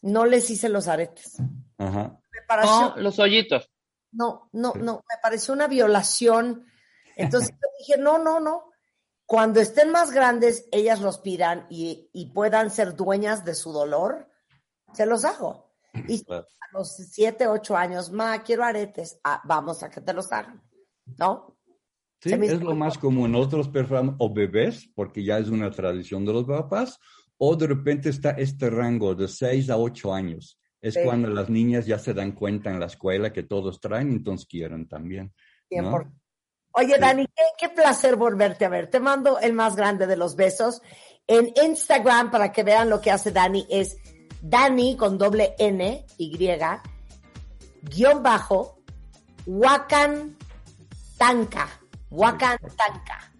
no 0.02 0.26
les 0.26 0.50
hice 0.50 0.70
los 0.70 0.88
aretes. 0.88 1.38
Ajá. 1.78 2.20
Me 2.32 2.42
pareció, 2.48 2.72
No, 2.72 2.96
los 2.98 3.20
hoyitos. 3.20 3.70
no, 4.12 4.50
no, 4.54 4.74
no, 4.74 4.96
me 5.08 5.16
pareció 5.22 5.54
una 5.54 5.68
violación. 5.68 6.66
Entonces 7.16 7.52
yo 7.52 7.68
dije, 7.80 7.98
no, 8.02 8.18
no, 8.18 8.40
no. 8.40 8.72
Cuando 9.26 9.60
estén 9.60 9.92
más 9.92 10.10
grandes, 10.12 10.68
ellas 10.72 11.02
los 11.02 11.20
pidan 11.20 11.68
y, 11.70 12.10
y 12.14 12.28
puedan 12.32 12.72
ser 12.72 12.96
dueñas 12.96 13.46
de 13.46 13.54
su 13.54 13.72
dolor, 13.72 14.28
se 14.94 15.06
los 15.06 15.24
hago. 15.26 15.76
Y 16.08 16.24
Claro. 16.24 16.48
a 16.62 16.78
los 16.78 16.96
siete, 16.96 17.46
ocho 17.48 17.78
años, 17.78 18.12
ma, 18.12 18.42
quiero 18.42 18.64
aretes, 18.64 19.20
ah, 19.24 19.42
vamos 19.44 19.84
a 19.84 19.90
que 19.92 20.02
te 20.02 20.14
los 20.14 20.32
hagan, 20.32 20.64
¿no? 21.18 21.59
Sí, 22.22 22.34
es 22.34 22.62
lo 22.62 22.76
más 22.76 22.98
común. 22.98 23.32
Nosotros 23.32 23.70
perforamos 23.70 24.16
o 24.20 24.34
bebés, 24.34 24.90
porque 24.94 25.24
ya 25.24 25.38
es 25.38 25.50
una 25.50 25.72
tradición 25.72 26.26
de 26.26 26.34
los 26.34 26.46
papás, 26.46 27.00
o 27.38 27.56
de 27.56 27.68
repente 27.68 28.10
está 28.10 28.32
este 28.32 28.70
rango 28.70 29.16
de 29.16 29.28
6 29.28 29.70
a 29.70 29.78
8 29.78 30.14
años. 30.14 30.60
Es 30.82 30.94
Sí. 30.96 31.02
cuando 31.04 31.30
las 31.30 31.50
niñas 31.50 31.86
ya 31.86 31.98
se 32.00 32.14
dan 32.14 32.34
cuenta 32.34 32.70
en 32.70 32.80
la 32.80 32.86
escuela 32.88 33.32
que 33.34 33.44
todos 33.44 33.80
traen, 33.80 34.12
entonces 34.12 34.48
quieren 34.48 34.88
también. 34.88 35.34
¿no? 35.72 35.92
100%. 35.92 36.12
Oye, 36.72 36.96
Sí. 36.96 37.00
Dani, 37.02 37.26
qué, 37.28 37.44
qué 37.58 37.70
placer 37.70 38.16
volverte 38.16 38.66
a 38.66 38.70
ver. 38.70 38.90
Te 38.90 39.00
mando 39.00 39.40
el 39.40 39.54
más 39.54 39.76
grande 39.76 40.06
de 40.08 40.18
los 40.18 40.36
besos. 40.36 40.82
En 41.28 41.52
Instagram, 41.64 42.32
para 42.32 42.52
que 42.52 42.64
vean 42.64 42.90
lo 42.90 43.02
que 43.02 43.12
hace 43.12 43.32
Dani, 43.32 43.66
es 43.70 43.98
Dani 44.42 44.96
con 44.96 45.18
doble 45.18 45.56
N, 45.58 46.06
Y, 46.18 46.38
guion 47.82 48.24
bajo, 48.24 48.82
Wakan 49.46 50.38
Tanka. 51.18 51.79
Wakan 52.10 52.58
Tanka. 52.76 53.32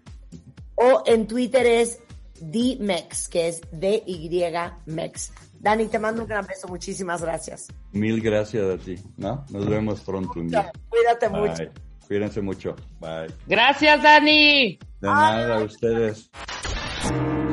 O 0.76 1.02
en 1.06 1.26
Twitter 1.26 1.66
es 1.66 2.00
D-Mex, 2.40 3.28
que 3.28 3.48
es 3.48 3.60
D-Y-Mex. 3.72 5.32
Dani, 5.60 5.86
te 5.88 5.98
mando 5.98 6.22
un 6.22 6.28
gran 6.28 6.46
beso. 6.46 6.68
Muchísimas 6.68 7.20
gracias. 7.20 7.68
Mil 7.92 8.20
gracias 8.22 8.64
a 8.64 8.78
ti, 8.78 8.94
¿no? 9.18 9.44
Nos 9.50 9.66
vemos 9.68 10.00
pronto 10.00 10.40
un 10.40 10.48
día. 10.48 10.72
Cuídate 10.88 11.28
mucho. 11.28 11.64
Cuídense 12.08 12.40
mucho. 12.40 12.74
Bye. 12.98 13.32
Gracias, 13.46 14.02
Dani. 14.02 14.78
De 15.00 15.08
nada, 15.08 15.58
a 15.58 15.64
ustedes. 15.64 16.30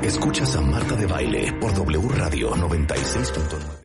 Escuchas 0.02 0.56
a 0.56 0.62
Marta 0.62 0.96
de 0.96 1.06
Baile 1.06 1.54
por 1.60 1.74
W 1.74 2.08
Radio 2.16 2.52
96.9. 2.56 3.68